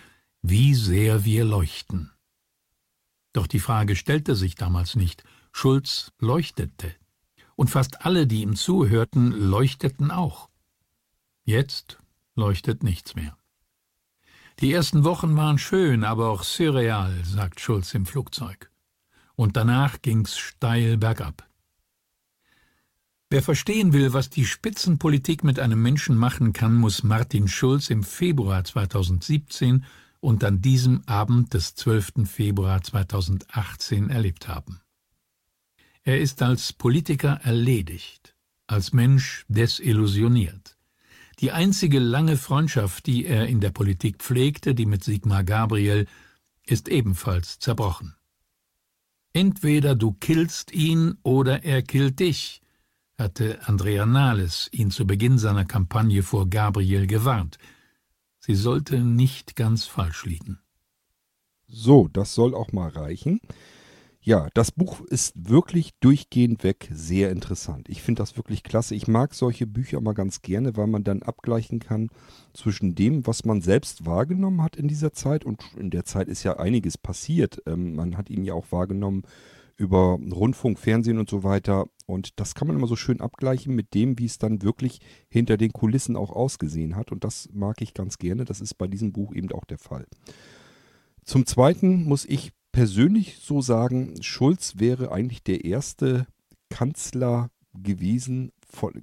[0.43, 2.11] wie sehr wir leuchten.
[3.33, 5.23] Doch die Frage stellte sich damals nicht.
[5.51, 6.93] Schulz leuchtete.
[7.55, 10.47] Und fast alle, die ihm zuhörten, leuchteten auch.
[11.43, 11.97] Jetzt
[12.35, 13.35] leuchtet nichts mehr.
[14.59, 18.70] Die ersten Wochen waren schön, aber auch surreal, sagt Schulz im Flugzeug.
[19.41, 21.49] Und danach ging's steil bergab.
[23.31, 28.03] Wer verstehen will, was die Spitzenpolitik mit einem Menschen machen kann, muss Martin Schulz im
[28.03, 29.83] Februar 2017
[30.19, 32.29] und an diesem Abend des 12.
[32.29, 34.79] Februar 2018 erlebt haben.
[36.03, 38.35] Er ist als Politiker erledigt,
[38.67, 40.77] als Mensch desillusioniert.
[41.39, 46.05] Die einzige lange Freundschaft, die er in der Politik pflegte, die mit Sigmar Gabriel,
[46.63, 48.13] ist ebenfalls zerbrochen.
[49.33, 52.61] Entweder du killst ihn oder er killt dich,
[53.17, 57.57] hatte Andrea Nahles ihn zu Beginn seiner Kampagne vor Gabriel gewarnt.
[58.39, 60.59] Sie sollte nicht ganz falsch liegen.
[61.67, 63.39] So, das soll auch mal reichen.
[64.23, 67.89] Ja, das Buch ist wirklich durchgehend weg sehr interessant.
[67.89, 68.93] Ich finde das wirklich klasse.
[68.93, 72.09] Ich mag solche Bücher mal ganz gerne, weil man dann abgleichen kann
[72.53, 75.43] zwischen dem, was man selbst wahrgenommen hat in dieser Zeit.
[75.43, 77.63] Und in der Zeit ist ja einiges passiert.
[77.65, 79.23] Ähm, man hat ihn ja auch wahrgenommen
[79.75, 81.87] über Rundfunk, Fernsehen und so weiter.
[82.05, 85.57] Und das kann man immer so schön abgleichen mit dem, wie es dann wirklich hinter
[85.57, 87.11] den Kulissen auch ausgesehen hat.
[87.11, 88.45] Und das mag ich ganz gerne.
[88.45, 90.05] Das ist bei diesem Buch eben auch der Fall.
[91.25, 96.27] Zum Zweiten muss ich persönlich so sagen, Schulz wäre eigentlich der erste
[96.69, 98.51] Kanzler gewesen,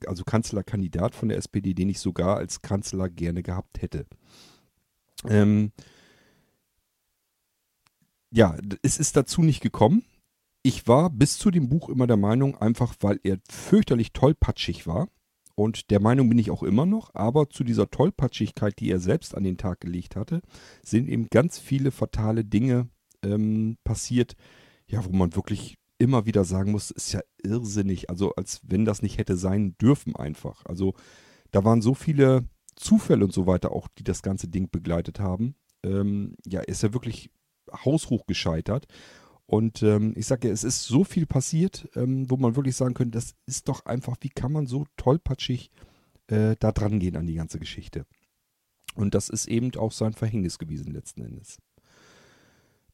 [0.06, 4.06] also Kanzlerkandidat von der SPD, den ich sogar als Kanzler gerne gehabt hätte.
[5.26, 5.72] Ähm,
[8.30, 10.04] ja, es ist dazu nicht gekommen.
[10.62, 15.08] Ich war bis zu dem Buch immer der Meinung, einfach weil er fürchterlich tollpatschig war.
[15.54, 19.34] Und der Meinung bin ich auch immer noch, aber zu dieser Tollpatschigkeit, die er selbst
[19.34, 20.40] an den Tag gelegt hatte,
[20.84, 22.88] sind eben ganz viele fatale Dinge
[23.24, 24.34] ähm, passiert,
[24.86, 28.08] ja, wo man wirklich immer wieder sagen muss, ist ja irrsinnig.
[28.08, 30.64] Also als wenn das nicht hätte sein dürfen einfach.
[30.64, 30.94] Also
[31.50, 35.56] da waren so viele Zufälle und so weiter auch, die das ganze Ding begleitet haben.
[35.82, 37.30] Ähm, ja, ist ja wirklich
[37.84, 38.86] haushoch gescheitert.
[39.46, 42.94] Und ähm, ich sage ja, es ist so viel passiert, ähm, wo man wirklich sagen
[42.94, 45.70] könnte, das ist doch einfach, wie kann man so tollpatschig
[46.26, 48.06] äh, da dran gehen an die ganze Geschichte.
[48.94, 51.58] Und das ist eben auch sein Verhängnis gewesen letzten Endes.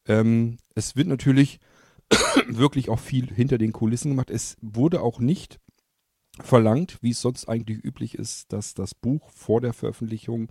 [0.07, 1.61] Ähm, es wird natürlich
[2.49, 4.31] wirklich auch viel hinter den Kulissen gemacht.
[4.31, 5.59] Es wurde auch nicht
[6.41, 10.51] verlangt, wie es sonst eigentlich üblich ist, dass das Buch vor der Veröffentlichung,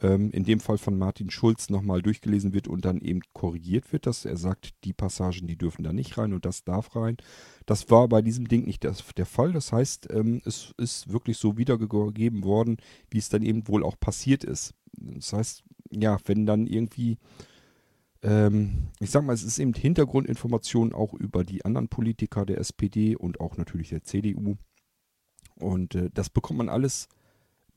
[0.00, 4.06] ähm, in dem Fall von Martin Schulz, nochmal durchgelesen wird und dann eben korrigiert wird,
[4.06, 7.16] dass er sagt, die Passagen, die dürfen da nicht rein und das darf rein.
[7.64, 9.52] Das war bei diesem Ding nicht das, der Fall.
[9.52, 12.76] Das heißt, ähm, es ist wirklich so wiedergegeben worden,
[13.10, 14.74] wie es dann eben wohl auch passiert ist.
[14.92, 17.18] Das heißt, ja, wenn dann irgendwie
[18.22, 23.16] ähm, ich sag mal, es ist eben Hintergrundinformation auch über die anderen Politiker der SPD
[23.16, 24.56] und auch natürlich der CDU.
[25.56, 27.08] Und äh, das bekommt man alles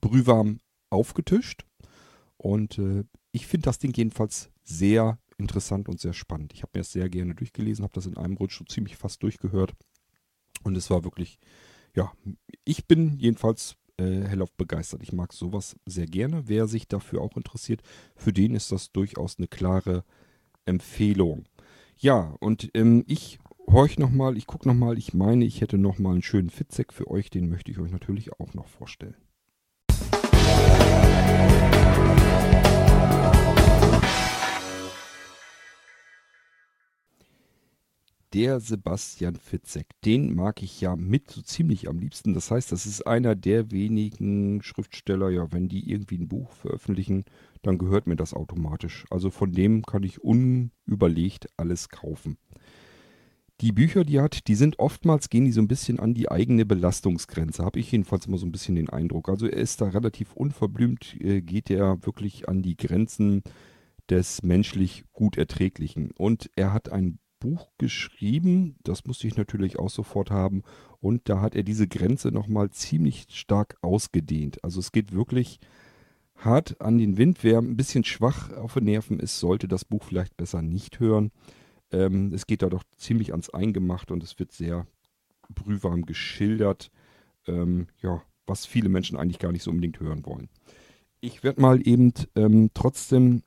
[0.02, 1.66] brühwarm aufgetischt.
[2.38, 6.54] Und äh, ich finde das Ding jedenfalls sehr interessant und sehr spannend.
[6.54, 9.24] Ich habe mir das sehr gerne durchgelesen, habe das in einem Rutsch so ziemlich fast
[9.24, 9.74] durchgehört.
[10.64, 11.40] Und es war wirklich,
[11.96, 12.12] ja,
[12.66, 15.04] ich bin jedenfalls äh, hellauf begeistert.
[15.04, 16.44] Ich mag sowas sehr gerne.
[16.48, 17.82] Wer sich dafür auch interessiert,
[18.16, 20.04] für den ist das durchaus eine klare
[20.70, 21.46] Empfehlung.
[21.98, 26.22] Ja, und ähm, ich horch nochmal, ich gucke nochmal, ich meine, ich hätte nochmal einen
[26.22, 29.16] schönen Fitzek für euch, den möchte ich euch natürlich auch noch vorstellen.
[38.34, 42.34] der Sebastian Fitzek, den mag ich ja mit so ziemlich am liebsten.
[42.34, 47.26] Das heißt, das ist einer der wenigen Schriftsteller, ja, wenn die irgendwie ein Buch veröffentlichen,
[47.62, 49.06] dann gehört mir das automatisch.
[49.10, 52.38] Also von dem kann ich unüberlegt alles kaufen.
[53.62, 56.32] Die Bücher, die er hat, die sind oftmals, gehen die so ein bisschen an die
[56.32, 57.66] eigene Belastungsgrenze.
[57.66, 59.28] Habe ich jedenfalls immer so ein bisschen den Eindruck.
[59.28, 63.44] Also er ist da relativ unverblümt, äh, geht er wirklich an die Grenzen
[64.10, 66.12] des menschlich gut Erträglichen.
[66.12, 70.64] Und er hat ein Buch geschrieben, das musste ich natürlich auch sofort haben.
[71.02, 74.64] Und da hat er diese Grenze nochmal ziemlich stark ausgedehnt.
[74.64, 75.60] Also es geht wirklich
[76.40, 77.44] hart an den Wind.
[77.44, 81.32] Wer ein bisschen schwach auf den Nerven ist, sollte das Buch vielleicht besser nicht hören.
[81.92, 84.88] Ähm, es geht da doch ziemlich ans Eingemachte und es wird sehr
[85.54, 86.92] brühwarm geschildert,
[87.48, 90.50] ähm, ja, was viele Menschen eigentlich gar nicht so unbedingt hören wollen.
[91.22, 93.44] Ich werde mal eben ähm, trotzdem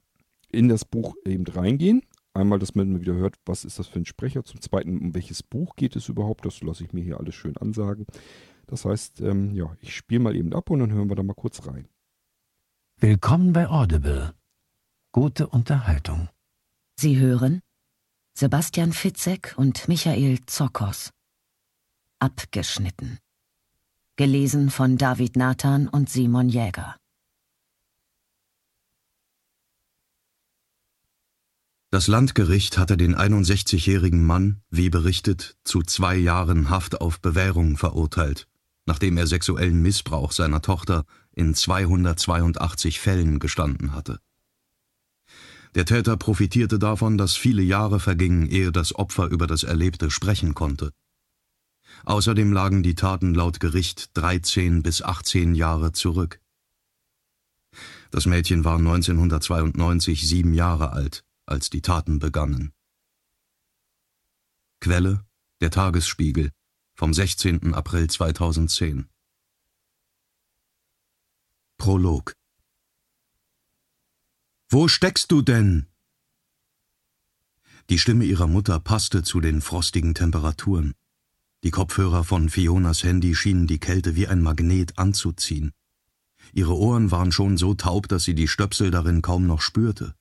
[0.50, 2.02] in das Buch eben reingehen.
[2.34, 4.44] Einmal, dass man wieder hört, was ist das für ein Sprecher.
[4.44, 6.44] Zum Zweiten, um welches Buch geht es überhaupt.
[6.46, 8.06] Das lasse ich mir hier alles schön ansagen.
[8.66, 11.34] Das heißt, ähm, ja, ich spiele mal eben ab und dann hören wir da mal
[11.34, 11.88] kurz rein.
[13.02, 14.32] Willkommen bei Audible.
[15.10, 16.28] Gute Unterhaltung.
[16.94, 17.60] Sie hören
[18.32, 21.10] Sebastian Fitzek und Michael Zokos.
[22.20, 23.18] Abgeschnitten.
[24.14, 26.96] Gelesen von David Nathan und Simon Jäger.
[31.90, 38.46] Das Landgericht hatte den 61-jährigen Mann, wie berichtet, zu zwei Jahren Haft auf Bewährung verurteilt,
[38.86, 44.20] nachdem er sexuellen Missbrauch seiner Tochter in 282 Fällen gestanden hatte.
[45.74, 50.54] Der Täter profitierte davon, dass viele Jahre vergingen, ehe das Opfer über das Erlebte sprechen
[50.54, 50.92] konnte.
[52.04, 56.40] Außerdem lagen die Taten laut Gericht 13 bis 18 Jahre zurück.
[58.10, 62.72] Das Mädchen war 1992 sieben Jahre alt, als die Taten begannen.
[64.80, 65.24] Quelle
[65.60, 66.50] Der Tagesspiegel
[66.94, 67.72] vom 16.
[67.72, 69.08] April 2010
[71.82, 72.36] Prolog
[74.70, 75.88] wo steckst du denn?
[77.90, 80.94] Die Stimme ihrer Mutter passte zu den frostigen Temperaturen.
[81.64, 85.72] Die Kopfhörer von Fionas Handy schienen die Kälte wie ein Magnet anzuziehen.
[86.52, 90.14] Ihre Ohren waren schon so taub, dass sie die Stöpsel darin kaum noch spürte.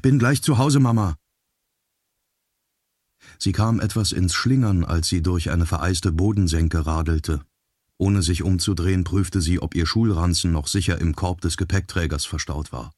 [0.00, 1.18] Bin gleich zu Hause, Mama.
[3.38, 7.44] Sie kam etwas ins Schlingern, als sie durch eine vereiste Bodensenke radelte.
[8.00, 12.72] Ohne sich umzudrehen, prüfte sie, ob ihr Schulranzen noch sicher im Korb des Gepäckträgers verstaut
[12.72, 12.94] war.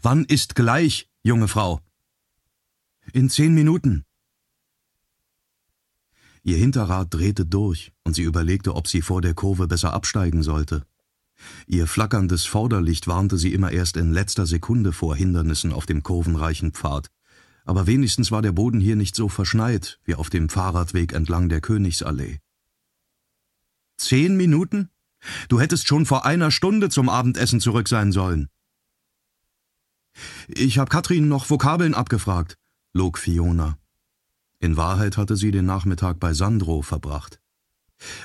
[0.00, 1.82] Wann ist gleich, junge Frau?
[3.12, 4.06] In zehn Minuten.
[6.42, 10.86] Ihr Hinterrad drehte durch, und sie überlegte, ob sie vor der Kurve besser absteigen sollte.
[11.66, 16.72] Ihr flackerndes Vorderlicht warnte sie immer erst in letzter Sekunde vor Hindernissen auf dem kurvenreichen
[16.72, 17.10] Pfad.
[17.66, 21.60] Aber wenigstens war der Boden hier nicht so verschneit wie auf dem Fahrradweg entlang der
[21.60, 22.38] Königsallee.
[23.98, 24.88] Zehn Minuten?
[25.48, 28.48] Du hättest schon vor einer Stunde zum Abendessen zurück sein sollen.
[30.46, 32.56] Ich hab Katrin noch Vokabeln abgefragt,
[32.92, 33.76] log Fiona.
[34.60, 37.40] In Wahrheit hatte sie den Nachmittag bei Sandro verbracht.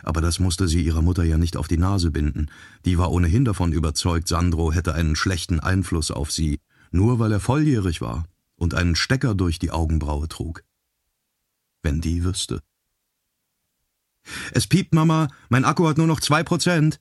[0.04, 2.50] Aber das musste sie ihrer Mutter ja nicht auf die Nase binden.
[2.86, 6.60] Die war ohnehin davon überzeugt, Sandro hätte einen schlechten Einfluss auf sie,
[6.92, 10.64] nur weil er volljährig war und einen Stecker durch die Augenbraue trug.
[11.82, 12.62] Wenn die wüsste.
[14.52, 17.00] Es piept, Mama, mein Akku hat nur noch zwei Prozent.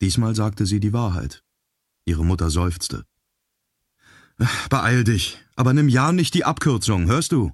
[0.00, 1.42] Diesmal sagte sie die Wahrheit.
[2.04, 3.06] Ihre Mutter seufzte.
[4.68, 7.52] Beeil dich, aber nimm ja nicht die Abkürzung, hörst du?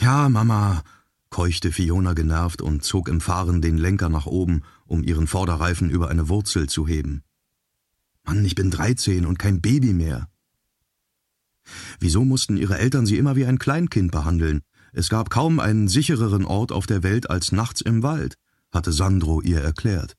[0.00, 0.84] Ja, Mama,
[1.30, 6.08] keuchte Fiona genervt und zog im Fahren den Lenker nach oben, um ihren Vorderreifen über
[6.08, 7.24] eine Wurzel zu heben.
[8.24, 10.28] Mann, ich bin dreizehn und kein Baby mehr.
[11.98, 14.62] Wieso mussten ihre Eltern sie immer wie ein Kleinkind behandeln?
[14.98, 18.34] Es gab kaum einen sichereren Ort auf der Welt als nachts im Wald,
[18.72, 20.16] hatte Sandro ihr erklärt.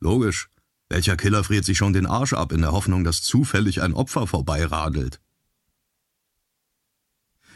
[0.00, 0.48] Logisch.
[0.88, 4.26] Welcher Killer friert sich schon den Arsch ab in der Hoffnung, dass zufällig ein Opfer
[4.26, 5.20] vorbeiradelt?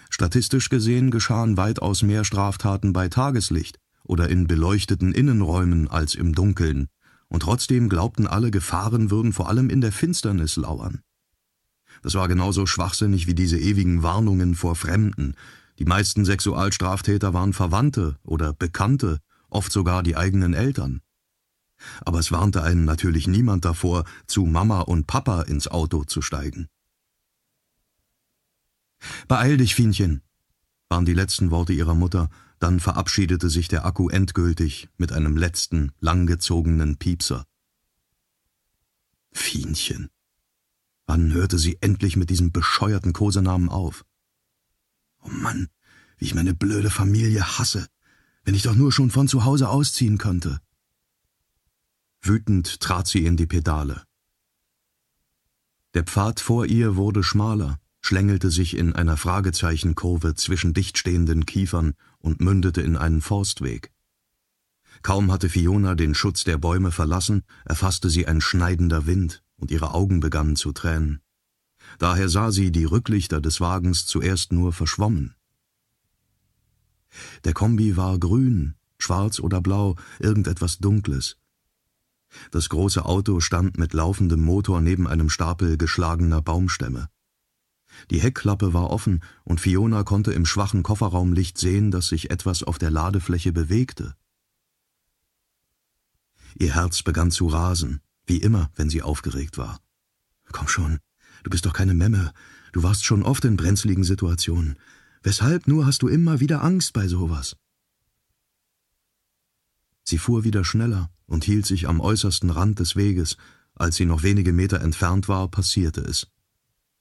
[0.08, 6.90] Statistisch gesehen geschahen weitaus mehr Straftaten bei Tageslicht oder in beleuchteten Innenräumen als im Dunkeln,
[7.26, 11.00] und trotzdem glaubten alle, Gefahren würden vor allem in der Finsternis lauern.
[12.02, 15.34] Das war genauso schwachsinnig wie diese ewigen Warnungen vor Fremden.
[15.78, 19.18] Die meisten Sexualstraftäter waren Verwandte oder Bekannte,
[19.48, 21.00] oft sogar die eigenen Eltern.
[22.04, 26.68] Aber es warnte einen natürlich niemand davor, zu Mama und Papa ins Auto zu steigen.
[29.26, 30.22] Beeil dich, Fienchen,
[30.88, 35.92] waren die letzten Worte ihrer Mutter, dann verabschiedete sich der Akku endgültig mit einem letzten,
[36.00, 37.44] langgezogenen Piepser.
[39.32, 40.10] Fienchen.
[41.06, 44.04] Wann hörte sie endlich mit diesem bescheuerten Kosenamen auf?
[45.22, 45.68] Oh Mann,
[46.18, 47.86] wie ich meine blöde Familie hasse,
[48.44, 50.60] wenn ich doch nur schon von zu Hause ausziehen könnte.
[52.20, 54.02] Wütend trat sie in die Pedale.
[55.94, 62.40] Der Pfad vor ihr wurde schmaler, schlängelte sich in einer Fragezeichenkurve zwischen dichtstehenden Kiefern und
[62.40, 63.92] mündete in einen Forstweg.
[65.02, 69.94] Kaum hatte Fiona den Schutz der Bäume verlassen, erfasste sie ein schneidender Wind, und ihre
[69.94, 71.20] Augen begannen zu tränen.
[72.02, 75.36] Daher sah sie die Rücklichter des Wagens zuerst nur verschwommen.
[77.44, 81.36] Der Kombi war grün, schwarz oder blau, irgendetwas Dunkles.
[82.50, 87.08] Das große Auto stand mit laufendem Motor neben einem Stapel geschlagener Baumstämme.
[88.10, 92.78] Die Heckklappe war offen, und Fiona konnte im schwachen Kofferraumlicht sehen, dass sich etwas auf
[92.78, 94.16] der Ladefläche bewegte.
[96.58, 99.78] Ihr Herz begann zu rasen, wie immer, wenn sie aufgeregt war.
[100.50, 100.98] Komm schon,
[101.42, 102.32] du bist doch keine Memme,
[102.72, 104.78] du warst schon oft in brenzligen Situationen.
[105.22, 107.56] Weshalb nur hast du immer wieder Angst bei sowas?
[110.04, 113.36] Sie fuhr wieder schneller und hielt sich am äußersten Rand des Weges.
[113.74, 116.26] Als sie noch wenige Meter entfernt war, passierte es.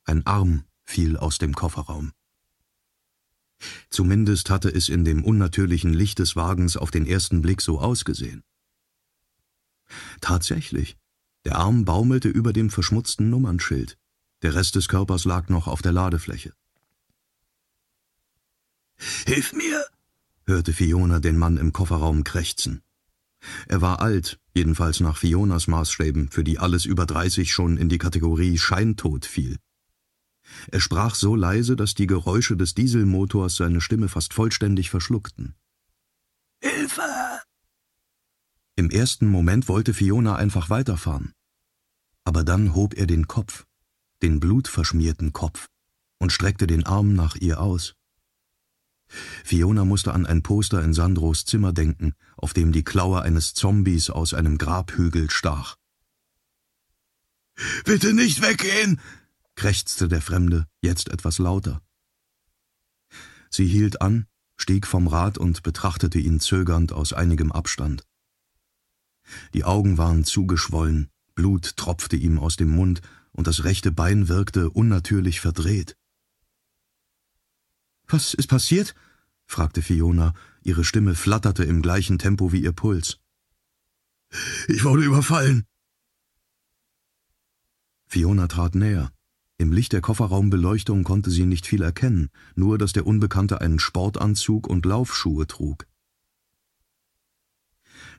[0.05, 2.11] Ein Arm fiel aus dem Kofferraum.
[3.89, 8.43] Zumindest hatte es in dem unnatürlichen Licht des Wagens auf den ersten Blick so ausgesehen.
[10.21, 10.97] Tatsächlich,
[11.45, 13.97] der Arm baumelte über dem verschmutzten Nummernschild,
[14.41, 16.53] der Rest des Körpers lag noch auf der Ladefläche.
[19.25, 19.85] Hilf mir!
[20.45, 22.81] hörte Fiona den Mann im Kofferraum krächzen.
[23.67, 27.97] Er war alt, jedenfalls nach Fionas Maßstäben, für die alles über dreißig schon in die
[27.97, 29.57] Kategorie Scheintod fiel.
[30.71, 35.55] Er sprach so leise, dass die Geräusche des Dieselmotors seine Stimme fast vollständig verschluckten.
[36.61, 37.01] Hilfe!
[38.75, 41.33] Im ersten Moment wollte Fiona einfach weiterfahren.
[42.23, 43.65] Aber dann hob er den Kopf,
[44.21, 45.67] den blutverschmierten Kopf,
[46.19, 47.95] und streckte den Arm nach ihr aus.
[49.43, 54.09] Fiona musste an ein Poster in Sandros Zimmer denken, auf dem die Klaue eines Zombies
[54.09, 55.75] aus einem Grabhügel stach.
[57.83, 59.01] Bitte nicht weggehen,
[59.55, 61.81] krächzte der Fremde, jetzt etwas lauter.
[63.49, 68.03] Sie hielt an, stieg vom Rad und betrachtete ihn zögernd aus einigem Abstand.
[69.53, 73.01] Die Augen waren zugeschwollen, Blut tropfte ihm aus dem Mund,
[73.31, 75.97] und das rechte Bein wirkte unnatürlich verdreht.
[78.07, 78.93] Was ist passiert?
[79.45, 83.19] fragte Fiona, ihre Stimme flatterte im gleichen Tempo wie ihr Puls.
[84.67, 85.65] Ich wurde überfallen.
[88.05, 89.11] Fiona trat näher.
[89.57, 94.67] Im Licht der Kofferraumbeleuchtung konnte sie nicht viel erkennen, nur dass der Unbekannte einen Sportanzug
[94.67, 95.87] und Laufschuhe trug.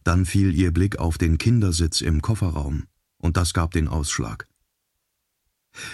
[0.04, 2.84] Dann fiel ihr Blick auf den Kindersitz im Kofferraum,
[3.18, 4.48] und das gab den Ausschlag.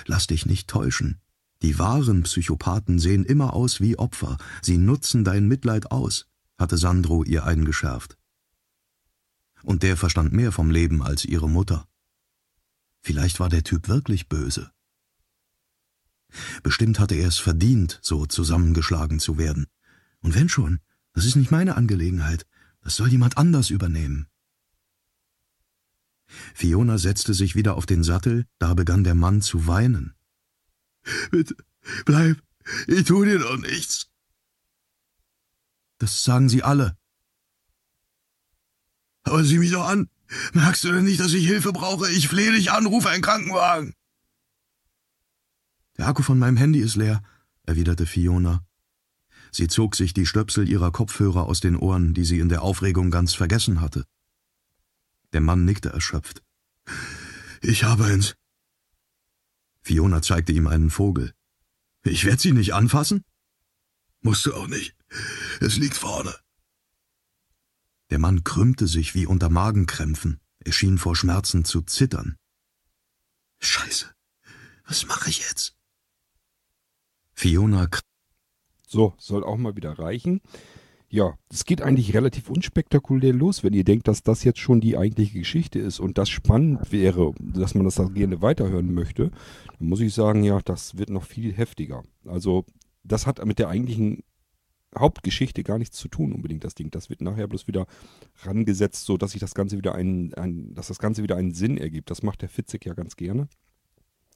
[0.06, 1.20] Lass dich nicht täuschen.
[1.62, 7.24] Die wahren Psychopathen sehen immer aus wie Opfer, sie nutzen dein Mitleid aus, hatte Sandro
[7.24, 8.16] ihr eingeschärft.
[9.62, 11.88] Und der verstand mehr vom Leben als ihre Mutter.
[13.02, 14.70] Vielleicht war der Typ wirklich böse.
[16.62, 19.66] Bestimmt hatte er es verdient, so zusammengeschlagen zu werden.
[20.20, 20.80] Und wenn schon,
[21.12, 22.46] das ist nicht meine Angelegenheit,
[22.82, 24.28] das soll jemand anders übernehmen.
[26.54, 30.14] Fiona setzte sich wieder auf den Sattel, da begann der Mann zu weinen.
[31.30, 31.56] Bitte,
[32.04, 32.42] bleib,
[32.86, 34.10] ich tu dir doch nichts.
[35.98, 36.96] Das sagen sie alle.
[39.24, 40.08] Aber sieh mich doch an.
[40.52, 42.10] Merkst du denn nicht, dass ich Hilfe brauche?
[42.10, 43.94] Ich flehe dich an, rufe einen Krankenwagen.
[45.96, 47.22] Der Akku von meinem Handy ist leer,
[47.64, 48.64] erwiderte Fiona.
[49.50, 53.10] Sie zog sich die Stöpsel ihrer Kopfhörer aus den Ohren, die sie in der Aufregung
[53.10, 54.04] ganz vergessen hatte.
[55.32, 56.42] Der Mann nickte erschöpft.
[57.60, 58.34] Ich habe eins.
[59.82, 61.34] Fiona zeigte ihm einen Vogel.
[62.04, 63.24] Ich werde sie nicht anfassen?
[64.20, 64.96] Musst du auch nicht.
[65.60, 66.34] Es liegt vorne.
[68.10, 70.40] Der Mann krümmte sich wie unter Magenkrämpfen.
[70.60, 72.36] Er schien vor Schmerzen zu zittern.
[73.60, 74.12] Scheiße.
[74.86, 75.76] Was mache ich jetzt?
[77.34, 77.88] Fiona.
[78.86, 80.40] So, soll auch mal wieder reichen.
[81.10, 84.98] Ja, es geht eigentlich relativ unspektakulär los, wenn ihr denkt, dass das jetzt schon die
[84.98, 89.30] eigentliche Geschichte ist und das spannend wäre, dass man das gerne weiterhören möchte,
[89.78, 92.02] dann muss ich sagen, ja, das wird noch viel heftiger.
[92.26, 92.66] Also
[93.04, 94.22] das hat mit der eigentlichen
[94.96, 96.90] Hauptgeschichte gar nichts zu tun unbedingt, das Ding.
[96.90, 97.86] Das wird nachher bloß wieder
[98.42, 101.78] rangesetzt, so dass sich das Ganze wieder einen, ein, dass das Ganze wieder einen Sinn
[101.78, 102.10] ergibt.
[102.10, 103.48] Das macht der Fitzek ja ganz gerne.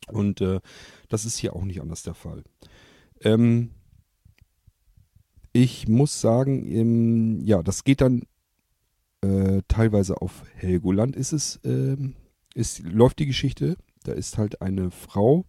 [0.09, 0.61] Und äh,
[1.09, 2.43] das ist hier auch nicht anders der Fall.
[3.21, 3.71] Ähm,
[5.53, 8.23] ich muss sagen, ähm, ja, das geht dann
[9.23, 12.15] äh, teilweise auf Helgoland ist es, ähm,
[12.55, 13.77] ist, läuft die Geschichte.
[14.05, 15.45] Da ist halt eine Frau,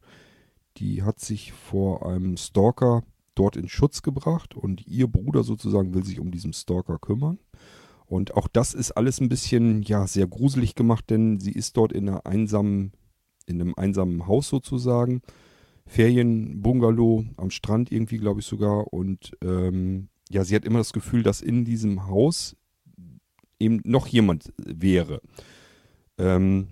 [0.78, 3.04] die hat sich vor einem Stalker
[3.36, 7.40] dort in Schutz gebracht und ihr Bruder sozusagen will sich um diesen Stalker kümmern.
[8.06, 11.92] Und auch das ist alles ein bisschen, ja, sehr gruselig gemacht, denn sie ist dort
[11.92, 12.92] in einer einsamen,
[13.48, 15.24] in einem einsamen Haus sozusagen.
[15.86, 18.94] Ferienbungalow am Strand irgendwie, glaube ich sogar.
[18.94, 22.56] Und ähm, ja, sie hat immer das Gefühl, dass in diesem Haus
[23.60, 25.22] eben noch jemand wäre.
[26.18, 26.68] Ähm,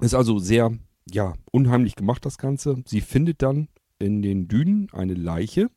[0.00, 0.72] ist also sehr,
[1.10, 2.82] ja, unheimlich gemacht, das Ganze.
[2.86, 3.68] Sie findet dann
[3.98, 5.70] in den Dünen eine Leiche.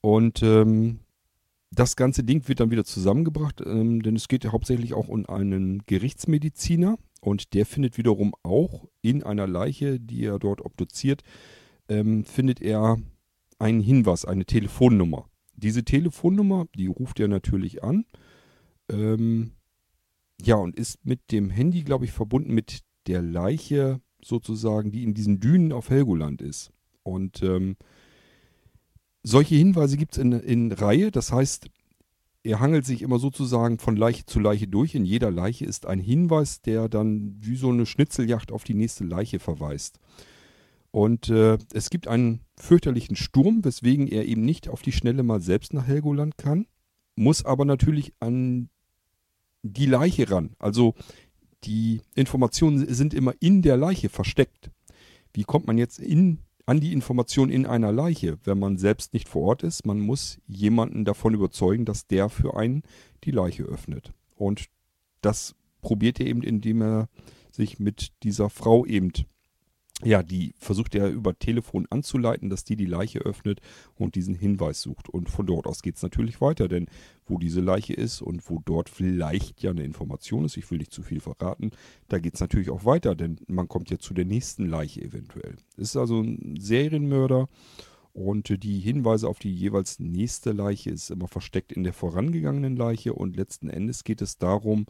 [0.00, 1.00] Und ähm,
[1.70, 5.26] das ganze Ding wird dann wieder zusammengebracht, ähm, denn es geht ja hauptsächlich auch um
[5.26, 6.98] einen Gerichtsmediziner.
[7.20, 11.22] Und der findet wiederum auch in einer Leiche, die er dort obduziert,
[11.88, 12.98] ähm, findet er
[13.58, 15.28] einen Hinweis, eine Telefonnummer.
[15.54, 18.06] Diese Telefonnummer, die ruft er natürlich an.
[18.88, 19.52] Ähm,
[20.42, 25.14] ja, und ist mit dem Handy, glaube ich, verbunden mit der Leiche sozusagen, die in
[25.14, 26.70] diesen Dünen auf Helgoland ist.
[27.02, 27.76] Und ähm,
[29.22, 31.10] solche Hinweise gibt es in, in Reihe.
[31.10, 31.68] Das heißt,
[32.42, 34.94] er hangelt sich immer sozusagen von Leiche zu Leiche durch.
[34.94, 39.04] In jeder Leiche ist ein Hinweis, der dann wie so eine Schnitzeljagd auf die nächste
[39.04, 40.00] Leiche verweist.
[40.90, 45.40] Und äh, es gibt einen fürchterlichen Sturm, weswegen er eben nicht auf die Schnelle mal
[45.40, 46.66] selbst nach Helgoland kann,
[47.14, 48.70] muss aber natürlich an
[49.62, 50.56] die Leiche ran.
[50.58, 50.94] Also
[51.64, 54.70] die Informationen sind immer in der Leiche versteckt.
[55.32, 56.38] Wie kommt man jetzt in
[56.70, 59.86] an die Information in einer Leiche, wenn man selbst nicht vor Ort ist.
[59.86, 62.84] Man muss jemanden davon überzeugen, dass der für einen
[63.24, 64.12] die Leiche öffnet.
[64.36, 64.66] Und
[65.20, 67.08] das probiert er eben, indem er
[67.50, 69.10] sich mit dieser Frau eben
[70.04, 73.60] ja, die versucht er über Telefon anzuleiten, dass die die Leiche öffnet
[73.96, 75.08] und diesen Hinweis sucht.
[75.08, 76.86] Und von dort aus geht es natürlich weiter, denn
[77.26, 80.92] wo diese Leiche ist und wo dort vielleicht ja eine Information ist, ich will nicht
[80.92, 81.70] zu viel verraten,
[82.08, 85.56] da geht es natürlich auch weiter, denn man kommt ja zu der nächsten Leiche eventuell.
[85.76, 87.48] Es ist also ein Serienmörder
[88.12, 93.12] und die Hinweise auf die jeweils nächste Leiche ist immer versteckt in der vorangegangenen Leiche
[93.12, 94.86] und letzten Endes geht es darum,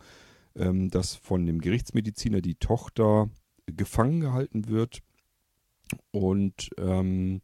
[0.57, 3.29] ähm, dass von dem Gerichtsmediziner die Tochter
[3.73, 5.03] gefangen gehalten wird.
[6.13, 7.41] Und ähm,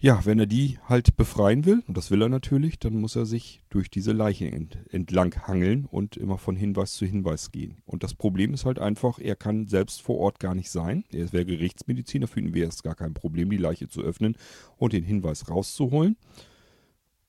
[0.00, 3.26] ja, wenn er die halt befreien will, und das will er natürlich, dann muss er
[3.26, 7.78] sich durch diese Leichen ent entlang hangeln und immer von Hinweis zu Hinweis gehen.
[7.84, 11.04] Und das Problem ist halt einfach, er kann selbst vor Ort gar nicht sein.
[11.10, 14.36] Er wäre Gerichtsmediziner, für ihn wäre es gar kein Problem, die Leiche zu öffnen
[14.76, 16.16] und den Hinweis rauszuholen.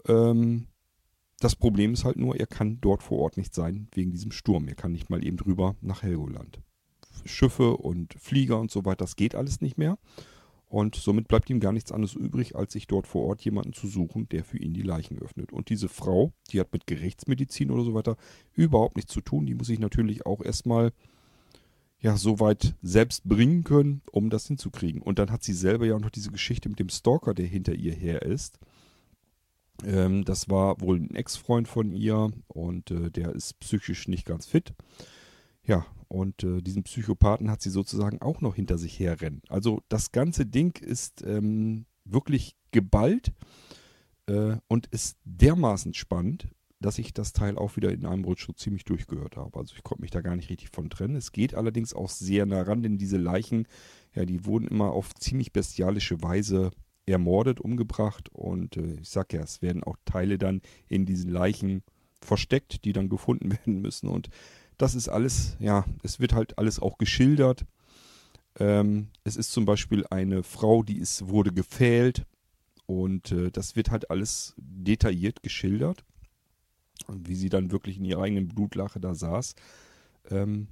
[0.08, 0.68] Ähm,
[1.40, 4.68] das Problem ist halt nur, er kann dort vor Ort nicht sein, wegen diesem Sturm.
[4.68, 6.62] Er kann nicht mal eben drüber nach Helgoland.
[7.26, 9.98] Schiffe und Flieger und so weiter, das geht alles nicht mehr.
[10.68, 13.88] Und somit bleibt ihm gar nichts anderes übrig, als sich dort vor Ort jemanden zu
[13.88, 15.52] suchen, der für ihn die Leichen öffnet.
[15.52, 18.18] Und diese Frau, die hat mit Gerichtsmedizin oder so weiter
[18.54, 19.48] überhaupt nichts zu tun.
[19.48, 20.92] Die muss sich natürlich auch erstmal
[22.02, 25.02] ja, so weit selbst bringen können, um das hinzukriegen.
[25.02, 27.74] Und dann hat sie selber ja auch noch diese Geschichte mit dem Stalker, der hinter
[27.74, 28.60] ihr her ist.
[29.84, 34.46] Ähm, das war wohl ein Ex-Freund von ihr und äh, der ist psychisch nicht ganz
[34.46, 34.74] fit.
[35.66, 39.42] Ja, und äh, diesen Psychopathen hat sie sozusagen auch noch hinter sich herrennen.
[39.48, 43.32] Also das ganze Ding ist ähm, wirklich geballt
[44.26, 46.48] äh, und ist dermaßen spannend,
[46.80, 49.60] dass ich das Teil auch wieder in einem Rutsch so ziemlich durchgehört habe.
[49.60, 51.16] Also ich konnte mich da gar nicht richtig von trennen.
[51.16, 53.68] Es geht allerdings auch sehr nah ran, denn diese Leichen,
[54.16, 56.72] ja, die wurden immer auf ziemlich bestialische Weise
[57.06, 61.84] ermordet, umgebracht und äh, ich sag ja, es werden auch Teile dann in diesen Leichen
[62.22, 64.30] versteckt, die dann gefunden werden müssen und
[64.80, 67.66] das ist alles, ja, es wird halt alles auch geschildert.
[68.58, 72.26] Ähm, es ist zum Beispiel eine Frau, die ist, wurde gefählt
[72.86, 76.06] und äh, das wird halt alles detailliert geschildert.
[77.08, 79.56] Und wie sie dann wirklich in ihrer eigenen Blutlache da saß.
[80.32, 80.68] Ähm,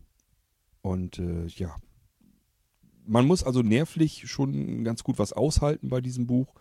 [0.82, 1.76] und äh, ja,
[3.06, 6.54] man muss also nervlich schon ganz gut was aushalten bei diesem Buch.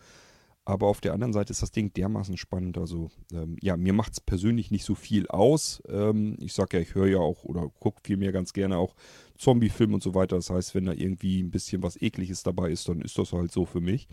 [0.66, 2.76] Aber auf der anderen Seite ist das Ding dermaßen spannend.
[2.76, 5.82] Also, ähm, ja, mir macht es persönlich nicht so viel aus.
[5.88, 8.94] Ähm, ich sag ja, ich höre ja auch oder gucke vielmehr ganz gerne auch
[9.38, 10.36] Zombie-Filme und so weiter.
[10.36, 13.52] Das heißt, wenn da irgendwie ein bisschen was Ekliges dabei ist, dann ist das halt
[13.52, 14.08] so für mich.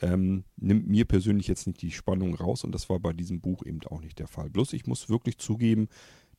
[0.00, 3.64] ähm, nimmt mir persönlich jetzt nicht die Spannung raus und das war bei diesem Buch
[3.64, 4.50] eben auch nicht der Fall.
[4.50, 5.88] Bloß ich muss wirklich zugeben,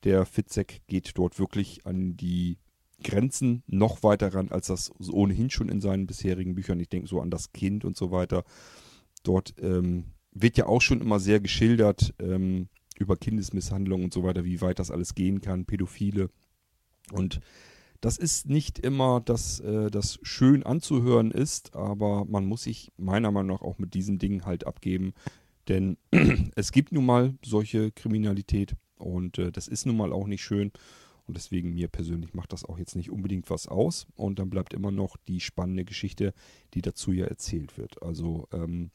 [0.03, 2.57] der Fitzek geht dort wirklich an die
[3.03, 6.79] Grenzen noch weiter ran, als das ohnehin schon in seinen bisherigen Büchern.
[6.79, 8.43] Ich denke so an das Kind und so weiter.
[9.25, 14.45] Dort ähm, wird ja auch schon immer sehr geschildert ähm, über Kindesmisshandlung und so weiter,
[14.45, 16.29] wie weit das alles gehen kann, Pädophile.
[17.11, 17.41] Und
[18.01, 23.31] das ist nicht immer, dass äh, das schön anzuhören ist, aber man muss sich meiner
[23.31, 25.13] Meinung nach auch mit diesen Dingen halt abgeben.
[25.67, 25.97] Denn
[26.55, 30.71] es gibt nun mal solche Kriminalität und äh, das ist nun mal auch nicht schön.
[31.27, 34.05] Und deswegen mir persönlich macht das auch jetzt nicht unbedingt was aus.
[34.15, 36.33] Und dann bleibt immer noch die spannende Geschichte,
[36.75, 38.03] die dazu ja erzählt wird.
[38.03, 38.91] Also ähm,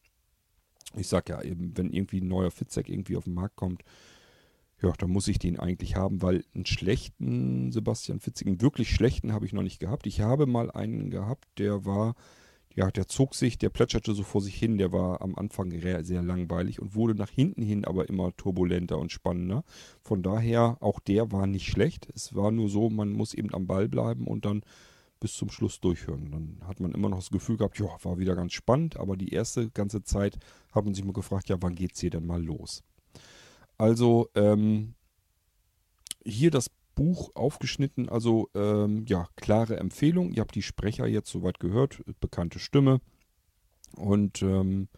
[0.97, 3.83] ich sag ja eben, wenn irgendwie ein neuer Fitzek irgendwie auf den Markt kommt,
[4.83, 9.33] ja, dann muss ich den eigentlich haben, weil einen schlechten Sebastian Fitzek, einen wirklich schlechten
[9.33, 10.07] habe ich noch nicht gehabt.
[10.07, 12.15] Ich habe mal einen gehabt, der war,
[12.75, 16.23] ja, der zog sich, der plätscherte so vor sich hin, der war am Anfang sehr
[16.23, 19.65] langweilig und wurde nach hinten hin aber immer turbulenter und spannender.
[20.01, 22.09] Von daher, auch der war nicht schlecht.
[22.15, 24.63] Es war nur so, man muss eben am Ball bleiben und dann
[25.21, 26.31] bis zum Schluss durchhören.
[26.31, 29.33] Dann hat man immer noch das Gefühl gehabt, ja, war wieder ganz spannend, aber die
[29.33, 30.39] erste ganze Zeit
[30.73, 32.83] hat man sich mal gefragt, ja, wann geht's hier denn mal los?
[33.79, 34.95] Also ähm,
[36.25, 40.33] hier das Buch aufgeschnitten, also ähm, ja, klare Empfehlung.
[40.33, 43.01] Ihr habt die Sprecher jetzt soweit gehört, bekannte Stimme.
[43.97, 44.89] Und ähm,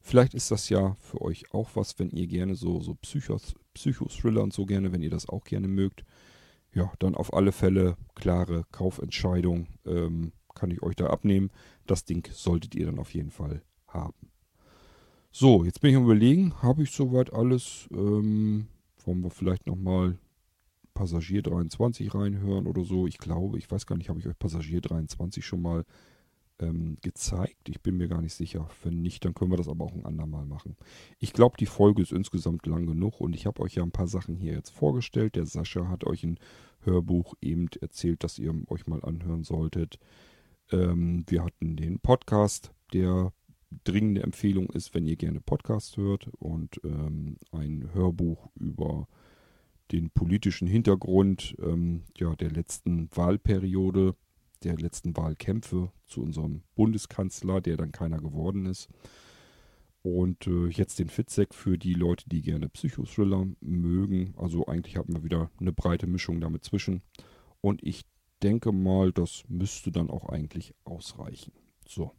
[0.00, 4.42] vielleicht ist das ja für euch auch was, wenn ihr gerne so, so Psychos, Psychothriller
[4.42, 6.04] und so gerne, wenn ihr das auch gerne mögt.
[6.76, 11.50] Ja, dann auf alle Fälle klare Kaufentscheidung ähm, kann ich euch da abnehmen.
[11.86, 14.30] Das Ding solltet ihr dann auf jeden Fall haben.
[15.32, 17.88] So, jetzt bin ich am überlegen, habe ich soweit alles?
[17.92, 18.66] Ähm,
[19.06, 20.18] wollen wir vielleicht nochmal
[20.92, 23.06] Passagier 23 reinhören oder so?
[23.06, 25.86] Ich glaube, ich weiß gar nicht, habe ich euch Passagier 23 schon mal
[26.60, 27.68] ähm, gezeigt?
[27.68, 28.68] Ich bin mir gar nicht sicher.
[28.82, 30.76] Wenn nicht, dann können wir das aber auch ein andermal machen.
[31.18, 34.08] Ich glaube, die Folge ist insgesamt lang genug und ich habe euch ja ein paar
[34.08, 35.36] Sachen hier jetzt vorgestellt.
[35.36, 36.38] Der Sascha hat euch ein
[36.80, 39.98] Hörbuch eben erzählt, dass ihr euch mal anhören solltet.
[40.70, 43.32] Ähm, wir hatten den Podcast, der
[43.84, 49.08] dringende Empfehlung ist, wenn ihr gerne Podcast hört und ähm, ein Hörbuch über
[49.92, 54.14] den politischen Hintergrund ähm, ja, der letzten Wahlperiode,
[54.62, 58.88] der letzten Wahlkämpfe zu unserem Bundeskanzler, der dann keiner geworden ist.
[60.02, 64.34] Und äh, jetzt den Fitzek für die Leute, die gerne Psychothriller mögen.
[64.36, 67.02] Also eigentlich haben wir wieder eine breite Mischung damit zwischen.
[67.60, 68.04] Und ich
[68.42, 71.52] denke mal, das müsste dann auch eigentlich ausreichen.
[71.88, 72.12] So.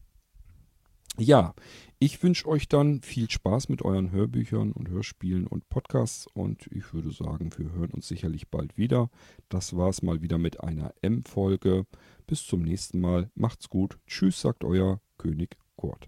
[1.20, 1.56] Ja,
[1.98, 6.94] ich wünsche euch dann viel Spaß mit euren Hörbüchern und Hörspielen und Podcasts und ich
[6.94, 9.10] würde sagen, wir hören uns sicherlich bald wieder.
[9.50, 11.88] Das war's mal wieder mit einer M-Folge.
[12.28, 13.32] Bis zum nächsten Mal.
[13.34, 13.98] Macht's gut.
[14.06, 16.08] Tschüss, sagt euer König Kurt.